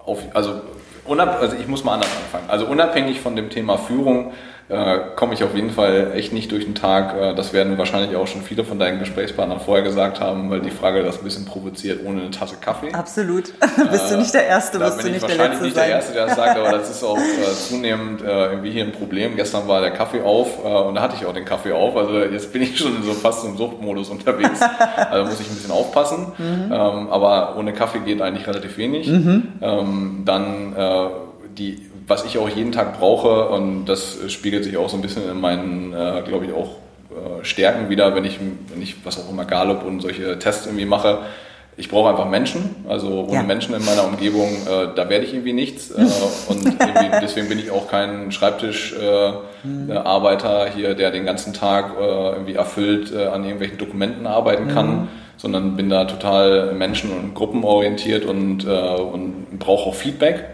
auf, 0.05 0.19
also, 0.33 0.61
also 1.07 1.55
ich 1.55 1.67
muss 1.67 1.83
mal 1.83 1.93
anders 1.93 2.09
anfangen. 2.15 2.49
Also 2.49 2.65
unabhängig 2.65 3.21
von 3.21 3.35
dem 3.35 3.49
Thema 3.49 3.77
Führung 3.77 4.33
äh, 4.69 4.99
komme 5.15 5.33
ich 5.33 5.43
auf 5.43 5.53
jeden 5.53 5.71
Fall 5.71 6.11
echt 6.15 6.31
nicht 6.33 6.51
durch 6.51 6.65
den 6.65 6.75
Tag. 6.75 7.15
Äh, 7.15 7.35
das 7.35 7.53
werden 7.53 7.77
wahrscheinlich 7.77 8.15
auch 8.15 8.27
schon 8.27 8.41
viele 8.41 8.63
von 8.63 8.79
deinen 8.79 8.99
Gesprächspartnern 8.99 9.59
vorher 9.59 9.83
gesagt 9.83 10.19
haben, 10.21 10.49
weil 10.49 10.61
die 10.61 10.71
Frage 10.71 11.03
das 11.03 11.17
ein 11.17 11.23
bisschen 11.23 11.45
provoziert 11.45 12.05
ohne 12.05 12.21
eine 12.21 12.31
Tasse 12.31 12.55
Kaffee. 12.61 12.91
Absolut. 12.93 13.53
bist 13.91 14.11
du 14.11 14.17
nicht 14.17 14.33
der 14.33 14.47
Erste, 14.47 14.79
da 14.79 14.85
bist 14.85 14.97
bin 14.97 15.07
du 15.07 15.17
ich 15.17 15.21
nicht 15.21 15.29
der 15.29 15.37
wahrscheinlich 15.37 15.61
Letzte 15.61 15.65
nicht 15.65 15.75
sein. 15.75 15.87
der 15.87 15.95
Erste, 15.95 16.13
der 16.13 16.25
das 16.27 16.35
sagt, 16.35 16.57
aber 16.57 16.71
das 16.71 16.89
ist 16.91 17.03
auch 17.03 17.17
äh, 17.17 17.69
zunehmend 17.69 18.21
äh, 18.21 18.45
irgendwie 18.51 18.71
hier 18.71 18.85
ein 18.85 18.91
Problem. 18.93 19.35
Gestern 19.35 19.67
war 19.67 19.81
der 19.81 19.91
Kaffee 19.91 20.21
auf 20.21 20.63
äh, 20.63 20.67
und 20.67 20.95
da 20.95 21.01
hatte 21.01 21.15
ich 21.19 21.25
auch 21.25 21.33
den 21.33 21.45
Kaffee 21.45 21.73
auf. 21.73 21.97
Also 21.97 22.19
jetzt 22.19 22.53
bin 22.53 22.61
ich 22.61 22.77
schon 22.77 23.03
so 23.03 23.13
fast 23.13 23.43
im 23.45 23.57
Suchtmodus 23.57 24.09
unterwegs. 24.09 24.61
also 24.95 25.29
muss 25.29 25.39
ich 25.39 25.49
ein 25.49 25.55
bisschen 25.55 25.71
aufpassen. 25.71 26.27
Mhm. 26.37 26.71
Ähm, 26.71 27.09
aber 27.09 27.57
ohne 27.57 27.73
Kaffee 27.73 27.99
geht 27.99 28.21
eigentlich 28.21 28.47
relativ 28.47 28.77
wenig. 28.77 29.07
Mhm. 29.07 29.53
Ähm, 29.61 30.21
dann 30.25 30.75
äh, 30.75 31.07
die 31.57 31.90
was 32.11 32.25
ich 32.25 32.37
auch 32.37 32.49
jeden 32.49 32.73
Tag 32.73 32.99
brauche 32.99 33.47
und 33.49 33.85
das 33.85 34.17
spiegelt 34.27 34.65
sich 34.65 34.75
auch 34.75 34.89
so 34.89 34.97
ein 34.97 35.01
bisschen 35.01 35.29
in 35.31 35.39
meinen, 35.39 35.93
äh, 35.93 36.21
glaube 36.27 36.43
ich, 36.45 36.51
auch 36.51 36.71
äh, 37.11 37.45
Stärken 37.45 37.87
wieder, 37.89 38.13
wenn 38.15 38.25
ich, 38.25 38.37
wenn 38.39 38.81
ich 38.81 38.97
was 39.05 39.17
auch 39.17 39.29
immer 39.29 39.45
Gallup 39.45 39.85
und 39.85 40.01
solche 40.01 40.37
Tests 40.37 40.65
irgendwie 40.65 40.83
mache. 40.85 41.19
Ich 41.77 41.87
brauche 41.89 42.09
einfach 42.09 42.27
Menschen, 42.27 42.75
also 42.89 43.23
ohne 43.29 43.35
Ja. 43.35 43.43
Menschen 43.43 43.73
in 43.73 43.85
meiner 43.85 44.03
Umgebung, 44.03 44.49
äh, 44.49 44.87
da 44.93 45.07
werde 45.09 45.23
ich 45.23 45.33
irgendwie 45.33 45.53
nichts. 45.53 45.89
Äh, 45.91 46.01
und 46.49 46.65
irgendwie, 46.65 47.11
deswegen 47.21 47.47
bin 47.47 47.59
ich 47.59 47.71
auch 47.71 47.87
kein 47.89 48.29
Schreibtischarbeiter 48.33 50.67
hier, 50.75 50.95
der 50.95 51.11
den 51.11 51.25
ganzen 51.25 51.53
Tag 51.53 51.93
äh, 51.97 52.03
irgendwie 52.03 52.55
erfüllt 52.55 53.13
äh, 53.13 53.27
an 53.27 53.43
irgendwelchen 53.45 53.77
Dokumenten 53.77 54.27
arbeiten 54.27 54.67
kann, 54.67 55.07
sondern 55.41 55.75
bin 55.75 55.89
da 55.89 56.05
total 56.05 56.73
menschen- 56.75 57.11
und 57.11 57.33
gruppenorientiert 57.33 58.25
und, 58.25 58.63
äh, 58.63 58.69
und 58.69 59.57
brauche 59.57 59.89
auch 59.89 59.95
Feedback. 59.95 60.45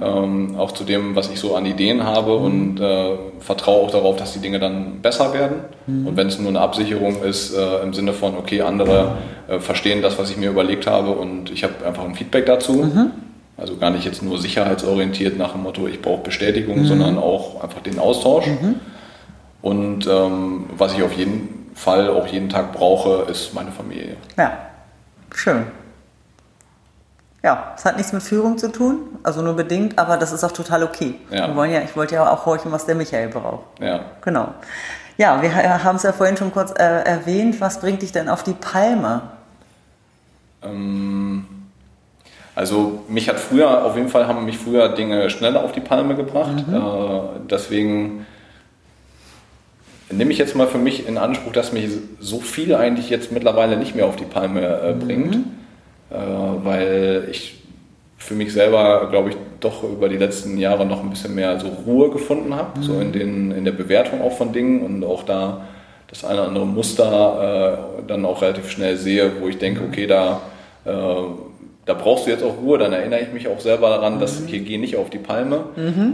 Ähm, 0.00 0.54
auch 0.56 0.72
zu 0.72 0.84
dem, 0.84 1.16
was 1.16 1.28
ich 1.30 1.40
so 1.40 1.56
an 1.56 1.66
Ideen 1.66 2.04
habe 2.04 2.36
und 2.36 2.80
äh, 2.80 3.16
vertraue 3.40 3.82
auch 3.82 3.90
darauf, 3.90 4.16
dass 4.16 4.32
die 4.34 4.38
Dinge 4.38 4.60
dann 4.60 5.00
besser 5.02 5.34
werden. 5.34 5.56
Und 6.06 6.16
wenn 6.16 6.28
es 6.28 6.38
nur 6.38 6.50
eine 6.50 6.60
Absicherung 6.60 7.20
ist, 7.22 7.52
äh, 7.52 7.82
im 7.82 7.92
Sinne 7.92 8.12
von, 8.12 8.36
okay, 8.36 8.62
andere 8.62 9.16
äh, 9.48 9.58
verstehen 9.58 10.02
das, 10.02 10.18
was 10.18 10.30
ich 10.30 10.36
mir 10.36 10.50
überlegt 10.50 10.86
habe 10.86 11.10
und 11.10 11.50
ich 11.50 11.64
habe 11.64 11.74
einfach 11.84 12.04
ein 12.04 12.14
Feedback 12.14 12.46
dazu. 12.46 12.82
Also 13.56 13.76
gar 13.76 13.90
nicht 13.90 14.04
jetzt 14.04 14.22
nur 14.22 14.38
sicherheitsorientiert 14.38 15.36
nach 15.36 15.50
dem 15.52 15.64
Motto, 15.64 15.88
ich 15.88 16.00
brauche 16.00 16.22
Bestätigung, 16.22 16.84
sondern 16.84 17.18
auch 17.18 17.60
einfach 17.60 17.80
den 17.80 17.98
Austausch. 17.98 18.46
Und 19.62 20.06
ähm, 20.06 20.66
was 20.78 20.94
ich 20.94 21.02
auf 21.02 21.12
jeden 21.18 21.57
Fall 21.78 22.10
auch 22.10 22.26
jeden 22.26 22.48
Tag 22.48 22.72
brauche, 22.72 23.30
ist 23.30 23.54
meine 23.54 23.70
Familie. 23.70 24.16
Ja, 24.36 24.58
schön. 25.34 25.66
Ja, 27.42 27.72
es 27.76 27.84
hat 27.84 27.96
nichts 27.96 28.12
mit 28.12 28.22
Führung 28.22 28.58
zu 28.58 28.72
tun, 28.72 29.18
also 29.22 29.42
nur 29.42 29.54
bedingt, 29.54 29.96
aber 29.96 30.16
das 30.16 30.32
ist 30.32 30.42
auch 30.42 30.50
total 30.50 30.82
okay. 30.82 31.14
Ja. 31.30 31.46
Wir 31.46 31.54
wollen 31.54 31.70
ja, 31.70 31.80
ich 31.80 31.94
wollte 31.94 32.16
ja 32.16 32.28
auch 32.28 32.44
horchen, 32.46 32.72
was 32.72 32.84
der 32.84 32.96
Michael 32.96 33.28
braucht. 33.28 33.80
Ja. 33.80 34.00
Genau. 34.22 34.54
Ja, 35.18 35.40
wir 35.40 35.84
haben 35.84 35.96
es 35.96 36.02
ja 36.02 36.12
vorhin 36.12 36.36
schon 36.36 36.52
kurz 36.52 36.72
äh, 36.72 36.82
erwähnt. 36.82 37.60
Was 37.60 37.80
bringt 37.80 38.02
dich 38.02 38.10
denn 38.12 38.28
auf 38.28 38.42
die 38.42 38.54
Palme? 38.54 39.22
Ähm, 40.62 41.46
also 42.56 43.04
mich 43.08 43.28
hat 43.28 43.38
früher, 43.38 43.84
auf 43.84 43.96
jeden 43.96 44.08
Fall 44.08 44.26
haben 44.26 44.44
mich 44.44 44.58
früher 44.58 44.88
Dinge 44.88 45.30
schneller 45.30 45.62
auf 45.62 45.70
die 45.72 45.80
Palme 45.80 46.16
gebracht. 46.16 46.64
Äh, 46.72 47.40
deswegen 47.48 48.26
nehme 50.10 50.32
ich 50.32 50.38
jetzt 50.38 50.56
mal 50.56 50.66
für 50.66 50.78
mich 50.78 51.06
in 51.06 51.18
Anspruch, 51.18 51.52
dass 51.52 51.72
mich 51.72 51.90
so 52.20 52.40
viel 52.40 52.74
eigentlich 52.74 53.10
jetzt 53.10 53.32
mittlerweile 53.32 53.76
nicht 53.76 53.94
mehr 53.94 54.06
auf 54.06 54.16
die 54.16 54.24
Palme 54.24 54.60
äh, 54.60 54.92
bringt. 54.94 55.36
Äh, 56.10 56.16
weil 56.64 57.28
ich 57.30 57.58
für 58.16 58.34
mich 58.34 58.52
selber, 58.52 59.08
glaube 59.10 59.30
ich, 59.30 59.36
doch 59.60 59.84
über 59.84 60.08
die 60.08 60.16
letzten 60.16 60.58
Jahre 60.58 60.86
noch 60.86 61.02
ein 61.02 61.10
bisschen 61.10 61.34
mehr 61.34 61.58
so 61.60 61.68
Ruhe 61.68 62.10
gefunden 62.10 62.54
habe, 62.54 62.82
so 62.82 63.00
in, 63.00 63.12
den, 63.12 63.52
in 63.52 63.64
der 63.64 63.72
Bewertung 63.72 64.22
auch 64.22 64.36
von 64.36 64.52
Dingen 64.52 64.82
und 64.82 65.04
auch 65.04 65.22
da 65.22 65.66
das 66.08 66.24
eine 66.24 66.40
oder 66.40 66.48
andere 66.48 66.66
Muster 66.66 67.98
äh, 68.00 68.02
dann 68.08 68.24
auch 68.24 68.40
relativ 68.42 68.70
schnell 68.70 68.96
sehe, 68.96 69.30
wo 69.40 69.48
ich 69.48 69.58
denke, 69.58 69.82
okay, 69.84 70.06
da, 70.06 70.40
äh, 70.84 70.90
da 71.88 71.94
brauchst 71.94 72.26
du 72.26 72.30
jetzt 72.30 72.44
auch 72.44 72.58
Ruhe, 72.58 72.76
dann 72.76 72.92
erinnere 72.92 73.20
ich 73.20 73.32
mich 73.32 73.48
auch 73.48 73.60
selber 73.60 73.88
daran, 73.88 74.20
dass 74.20 74.42
hier 74.46 74.60
gehe 74.60 74.78
nicht 74.78 74.98
auf 74.98 75.08
die 75.08 75.18
Palme. 75.18 75.64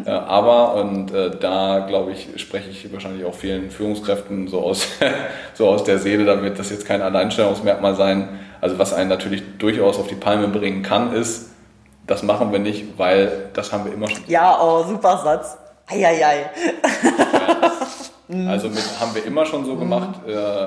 Äh, 0.06 0.08
aber, 0.08 0.76
und 0.76 1.12
äh, 1.12 1.32
da 1.36 1.80
glaube 1.80 2.12
ich, 2.12 2.28
spreche 2.40 2.70
ich 2.70 2.92
wahrscheinlich 2.92 3.24
auch 3.24 3.34
vielen 3.34 3.72
Führungskräften 3.72 4.46
so 4.46 4.60
aus, 4.60 4.86
so 5.54 5.66
aus 5.66 5.82
der 5.82 5.98
Seele, 5.98 6.26
da 6.26 6.40
wird 6.40 6.60
das 6.60 6.70
jetzt 6.70 6.86
kein 6.86 7.02
Alleinstellungsmerkmal 7.02 7.96
sein. 7.96 8.38
Also 8.60 8.78
was 8.78 8.92
einen 8.92 9.08
natürlich 9.08 9.42
durchaus 9.58 9.98
auf 9.98 10.06
die 10.06 10.14
Palme 10.14 10.46
bringen 10.46 10.84
kann, 10.84 11.12
ist, 11.12 11.50
das 12.06 12.22
machen 12.22 12.52
wir 12.52 12.60
nicht, 12.60 12.96
weil 12.96 13.50
das 13.54 13.72
haben 13.72 13.84
wir 13.84 13.92
immer 13.92 14.08
schon. 14.08 14.22
Ja, 14.28 14.56
oh, 14.62 14.84
super 14.84 15.18
Satz. 15.24 15.58
Eieiei. 15.88 16.50
Also 18.48 18.68
mit, 18.68 18.82
haben 19.00 19.12
wir 19.14 19.26
immer 19.26 19.44
schon 19.44 19.64
so 19.66 19.74
gemacht. 19.74 20.20
Äh, 20.26 20.66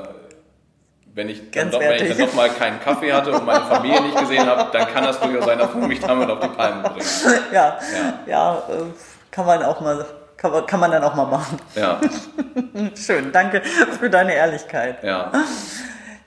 wenn 1.18 1.30
ich, 1.30 1.50
dann 1.50 1.72
noch, 1.72 1.80
wenn 1.80 2.06
ich 2.06 2.16
dann 2.16 2.28
noch 2.28 2.36
mal 2.36 2.50
keinen 2.50 2.80
Kaffee 2.80 3.12
hatte 3.12 3.32
und 3.32 3.44
meine 3.44 3.66
Familie 3.66 4.00
nicht 4.04 4.20
gesehen 4.20 4.46
habe, 4.46 4.68
dann 4.72 4.88
kann 4.88 5.04
das 5.04 5.20
durchaus 5.20 5.46
sein, 5.46 5.58
dass 5.58 5.74
wir 5.74 5.88
mich 5.88 6.00
damit 6.00 6.30
auf 6.30 6.40
die 6.40 6.48
Palme 6.48 6.84
bringen. 6.84 7.06
Ja, 7.52 7.80
ja, 8.28 8.58
äh, 8.70 8.84
kann 9.32 9.48
man 9.48 9.64
auch 9.64 9.82
mal, 9.82 10.06
kann 10.38 10.68
kann 10.68 10.80
man 10.80 10.92
dann 10.92 11.04
auch 11.04 11.16
mal 11.16 11.26
machen. 11.26 11.58
Ja, 11.74 12.00
Schön, 12.96 13.32
danke 13.32 13.64
für 14.00 14.12
deine 14.12 14.36
Ehrlichkeit. 14.36 15.04
ja. 15.04 15.32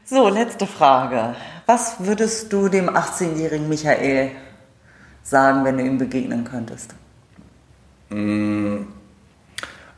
So, 0.04 0.28
letzte 0.28 0.66
Frage. 0.66 1.36
Was 1.66 2.00
würdest 2.00 2.52
du 2.52 2.68
dem 2.68 2.90
18-jährigen 2.90 3.68
Michael 3.68 4.32
sagen, 5.22 5.64
wenn 5.64 5.78
du 5.78 5.84
ihm 5.84 5.98
begegnen 5.98 6.42
könntest? 6.42 6.96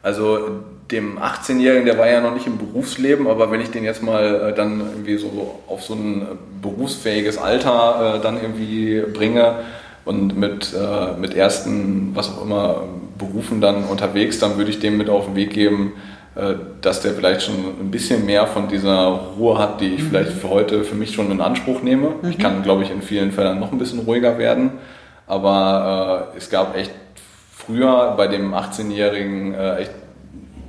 Also 0.02 0.64
dem 0.92 1.18
18-Jährigen, 1.18 1.86
der 1.86 1.98
war 1.98 2.08
ja 2.08 2.20
noch 2.20 2.34
nicht 2.34 2.46
im 2.46 2.58
Berufsleben, 2.58 3.26
aber 3.26 3.50
wenn 3.50 3.60
ich 3.60 3.70
den 3.70 3.84
jetzt 3.84 4.02
mal 4.02 4.50
äh, 4.50 4.54
dann 4.54 4.80
irgendwie 4.80 5.16
so 5.16 5.60
auf 5.66 5.82
so 5.82 5.94
ein 5.94 6.22
äh, 6.22 6.24
berufsfähiges 6.60 7.38
Alter 7.38 8.16
äh, 8.16 8.22
dann 8.22 8.40
irgendwie 8.40 9.02
bringe 9.12 9.56
und 10.04 10.36
mit, 10.36 10.72
äh, 10.74 11.18
mit 11.18 11.34
ersten, 11.34 12.10
was 12.14 12.30
auch 12.30 12.42
immer, 12.42 12.84
Berufen 13.18 13.60
dann 13.60 13.84
unterwegs, 13.84 14.38
dann 14.38 14.56
würde 14.56 14.70
ich 14.70 14.80
dem 14.80 14.98
mit 14.98 15.08
auf 15.08 15.26
den 15.26 15.36
Weg 15.36 15.50
geben, 15.50 15.92
äh, 16.34 16.54
dass 16.80 17.00
der 17.00 17.12
vielleicht 17.12 17.42
schon 17.42 17.54
ein 17.80 17.90
bisschen 17.90 18.26
mehr 18.26 18.46
von 18.46 18.68
dieser 18.68 19.20
Ruhe 19.38 19.58
hat, 19.58 19.80
die 19.80 19.94
ich 19.94 20.02
vielleicht 20.02 20.32
für 20.32 20.50
heute 20.50 20.84
für 20.84 20.94
mich 20.94 21.14
schon 21.14 21.30
in 21.30 21.40
Anspruch 21.40 21.82
nehme. 21.82 22.14
Ich 22.28 22.38
kann, 22.38 22.62
glaube 22.62 22.82
ich, 22.82 22.90
in 22.90 23.02
vielen 23.02 23.32
Fällen 23.32 23.60
noch 23.60 23.72
ein 23.72 23.78
bisschen 23.78 24.00
ruhiger 24.00 24.38
werden, 24.38 24.72
aber 25.26 26.30
äh, 26.34 26.38
es 26.38 26.50
gab 26.50 26.76
echt 26.76 26.92
früher 27.54 28.14
bei 28.16 28.26
dem 28.26 28.54
18-Jährigen 28.54 29.54
äh, 29.54 29.76
echt 29.76 29.92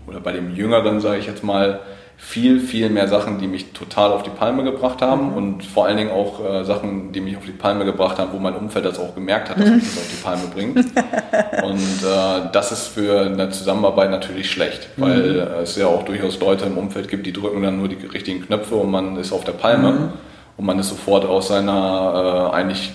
oder 0.07 0.19
bei 0.19 0.31
dem 0.31 0.55
Jüngeren, 0.55 0.99
sage 1.01 1.19
ich 1.19 1.27
jetzt 1.27 1.43
mal, 1.43 1.79
viel, 2.15 2.59
viel 2.61 2.89
mehr 2.89 3.07
Sachen, 3.09 3.39
die 3.39 3.47
mich 3.47 3.73
total 3.73 4.11
auf 4.13 4.23
die 4.23 4.29
Palme 4.29 4.63
gebracht 4.63 5.01
haben 5.01 5.33
und 5.33 5.63
vor 5.65 5.87
allen 5.87 5.97
Dingen 5.97 6.11
auch 6.11 6.39
äh, 6.45 6.63
Sachen, 6.63 7.11
die 7.11 7.19
mich 7.19 7.35
auf 7.35 7.43
die 7.45 7.51
Palme 7.51 7.83
gebracht 7.85 8.17
haben, 8.17 8.29
wo 8.31 8.37
mein 8.39 8.55
Umfeld 8.55 8.85
das 8.85 8.97
auch 8.99 9.13
gemerkt 9.15 9.49
hat, 9.49 9.59
dass 9.59 9.69
mich 9.69 9.83
das 9.83 9.97
auf 9.97 10.07
die 10.09 10.23
Palme 10.23 10.43
bringt. 10.53 10.77
Und 11.63 12.03
äh, 12.07 12.49
das 12.53 12.71
ist 12.71 12.87
für 12.87 13.21
eine 13.25 13.49
Zusammenarbeit 13.49 14.09
natürlich 14.11 14.49
schlecht, 14.49 14.89
weil 14.95 15.39
äh, 15.39 15.61
es 15.63 15.75
ja 15.75 15.87
auch 15.87 16.03
durchaus 16.03 16.39
Leute 16.39 16.65
im 16.65 16.77
Umfeld 16.77 17.09
gibt, 17.09 17.25
die 17.25 17.33
drücken 17.33 17.61
dann 17.61 17.77
nur 17.77 17.89
die 17.89 17.95
richtigen 18.05 18.45
Knöpfe 18.45 18.75
und 18.75 18.91
man 18.91 19.17
ist 19.17 19.33
auf 19.33 19.43
der 19.43 19.53
Palme 19.53 20.13
und 20.55 20.65
man 20.65 20.79
ist 20.79 20.89
sofort 20.89 21.25
aus 21.25 21.47
seiner 21.49 22.49
äh, 22.53 22.55
eigentlich 22.55 22.93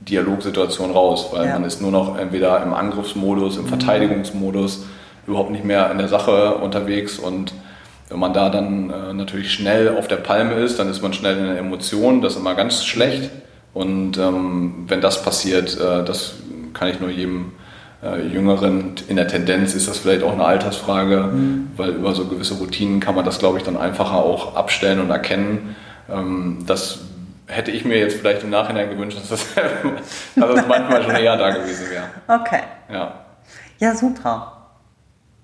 Dialogsituation 0.00 0.90
raus, 0.92 1.28
weil 1.32 1.46
Ja. 1.46 1.54
man 1.54 1.64
ist 1.64 1.80
nur 1.80 1.90
noch 1.90 2.18
entweder 2.18 2.62
im 2.62 2.74
Angriffsmodus, 2.74 3.56
im 3.56 3.66
Verteidigungsmodus, 3.66 4.84
überhaupt 5.26 5.50
nicht 5.50 5.64
mehr 5.64 5.90
in 5.90 5.98
der 5.98 6.08
Sache 6.08 6.56
unterwegs 6.56 7.18
und 7.18 7.52
wenn 8.08 8.18
man 8.18 8.34
da 8.34 8.50
dann 8.50 8.90
äh, 8.90 9.12
natürlich 9.14 9.52
schnell 9.52 9.96
auf 9.96 10.06
der 10.06 10.16
Palme 10.16 10.54
ist, 10.54 10.78
dann 10.78 10.90
ist 10.90 11.02
man 11.02 11.14
schnell 11.14 11.38
in 11.38 11.46
der 11.46 11.58
Emotion, 11.58 12.20
das 12.20 12.34
ist 12.34 12.40
immer 12.40 12.54
ganz 12.54 12.84
schlecht 12.84 13.30
und 13.72 14.18
ähm, 14.18 14.84
wenn 14.88 15.00
das 15.00 15.22
passiert, 15.22 15.78
äh, 15.80 16.04
das 16.04 16.34
kann 16.74 16.88
ich 16.88 17.00
nur 17.00 17.10
jedem 17.10 17.52
äh, 18.02 18.20
Jüngeren, 18.26 18.94
in 19.08 19.16
der 19.16 19.28
Tendenz 19.28 19.74
ist 19.74 19.88
das 19.88 19.98
vielleicht 19.98 20.22
auch 20.22 20.32
eine 20.32 20.44
Altersfrage, 20.44 21.30
weil 21.76 21.90
über 21.90 22.14
so 22.14 22.26
gewisse 22.26 22.54
Routinen 22.54 23.00
kann 23.00 23.14
man 23.14 23.24
das, 23.24 23.38
glaube 23.38 23.58
ich, 23.58 23.64
dann 23.64 23.76
einfacher 23.76 24.16
auch 24.16 24.56
abstellen 24.56 25.00
und 25.00 25.10
erkennen. 25.10 25.76
Ähm, 26.10 26.64
das 26.66 27.00
hätte 27.46 27.70
ich 27.70 27.84
mir 27.84 27.98
jetzt 27.98 28.16
vielleicht 28.16 28.42
im 28.42 28.50
Nachhinein 28.50 28.90
gewünscht, 28.90 29.18
dass 29.18 29.28
das, 29.28 29.46
dass 30.36 30.54
das 30.54 30.66
manchmal 30.66 31.02
schon 31.02 31.14
eher 31.14 31.36
da 31.36 31.50
gewesen 31.50 31.86
wäre. 31.90 32.40
Okay. 32.40 32.60
Ja. 32.92 33.24
Ja, 33.78 33.94
super. 33.94 34.61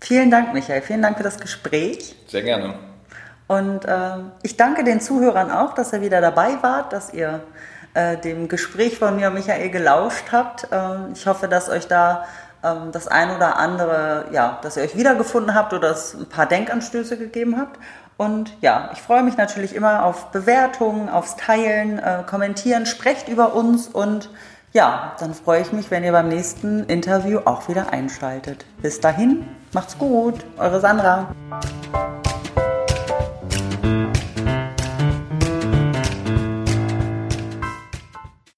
Vielen 0.01 0.31
Dank, 0.31 0.53
Michael. 0.55 0.83
Vielen 0.83 1.03
Dank 1.03 1.17
für 1.17 1.25
das 1.25 1.39
Gespräch. 1.39 2.17
Sehr 2.27 2.43
gerne. 2.43 2.75
Und 3.47 3.85
äh, 3.85 4.11
ich 4.43 4.57
danke 4.57 4.85
den 4.85 5.01
Zuhörern 5.01 5.51
auch, 5.51 5.75
dass 5.75 5.93
ihr 5.93 6.03
wieder 6.03 6.21
dabei 6.21 6.63
wart, 6.63 6.93
dass 6.93 7.13
ihr 7.13 7.43
äh, 7.95 8.17
dem 8.19 8.49
Gespräch 8.49 8.99
von 8.99 9.17
mir 9.17 9.29
und 9.29 9.35
Michael 9.35 9.71
gelauscht 9.71 10.27
habt. 10.31 10.71
Äh, 10.71 11.13
ich 11.13 11.27
hoffe, 11.27 11.49
dass 11.49 11.69
euch 11.69 11.89
da 11.89 12.27
ähm, 12.63 12.93
das 12.93 13.09
ein 13.09 13.35
oder 13.35 13.57
andere, 13.57 14.27
ja, 14.31 14.59
dass 14.63 14.77
ihr 14.77 14.83
euch 14.83 14.97
wiedergefunden 14.97 15.55
habt 15.55 15.73
oder 15.73 15.91
es 15.91 16.15
ein 16.15 16.29
paar 16.29 16.47
Denkanstöße 16.47 17.17
gegeben 17.17 17.59
habt. 17.59 17.79
Und 18.17 18.53
ja, 18.61 18.91
ich 18.93 19.01
freue 19.01 19.23
mich 19.23 19.37
natürlich 19.37 19.75
immer 19.75 20.05
auf 20.05 20.27
Bewertungen, 20.33 21.09
aufs 21.09 21.37
Teilen, 21.37 21.99
äh, 21.99 22.25
Kommentieren, 22.27 22.85
sprecht 22.85 23.29
über 23.29 23.55
uns 23.55 23.87
und 23.87 24.31
ja, 24.73 25.17
dann 25.19 25.35
freue 25.35 25.63
ich 25.63 25.73
mich, 25.73 25.91
wenn 25.91 26.05
ihr 26.05 26.13
beim 26.13 26.29
nächsten 26.29 26.85
Interview 26.85 27.41
auch 27.45 27.69
wieder 27.69 27.93
einschaltet. 27.93 28.65
Bis 28.83 29.01
dahin, 29.01 29.47
macht's 29.73 29.97
gut, 29.99 30.45
eure 30.59 30.81
Sandra. 30.81 31.35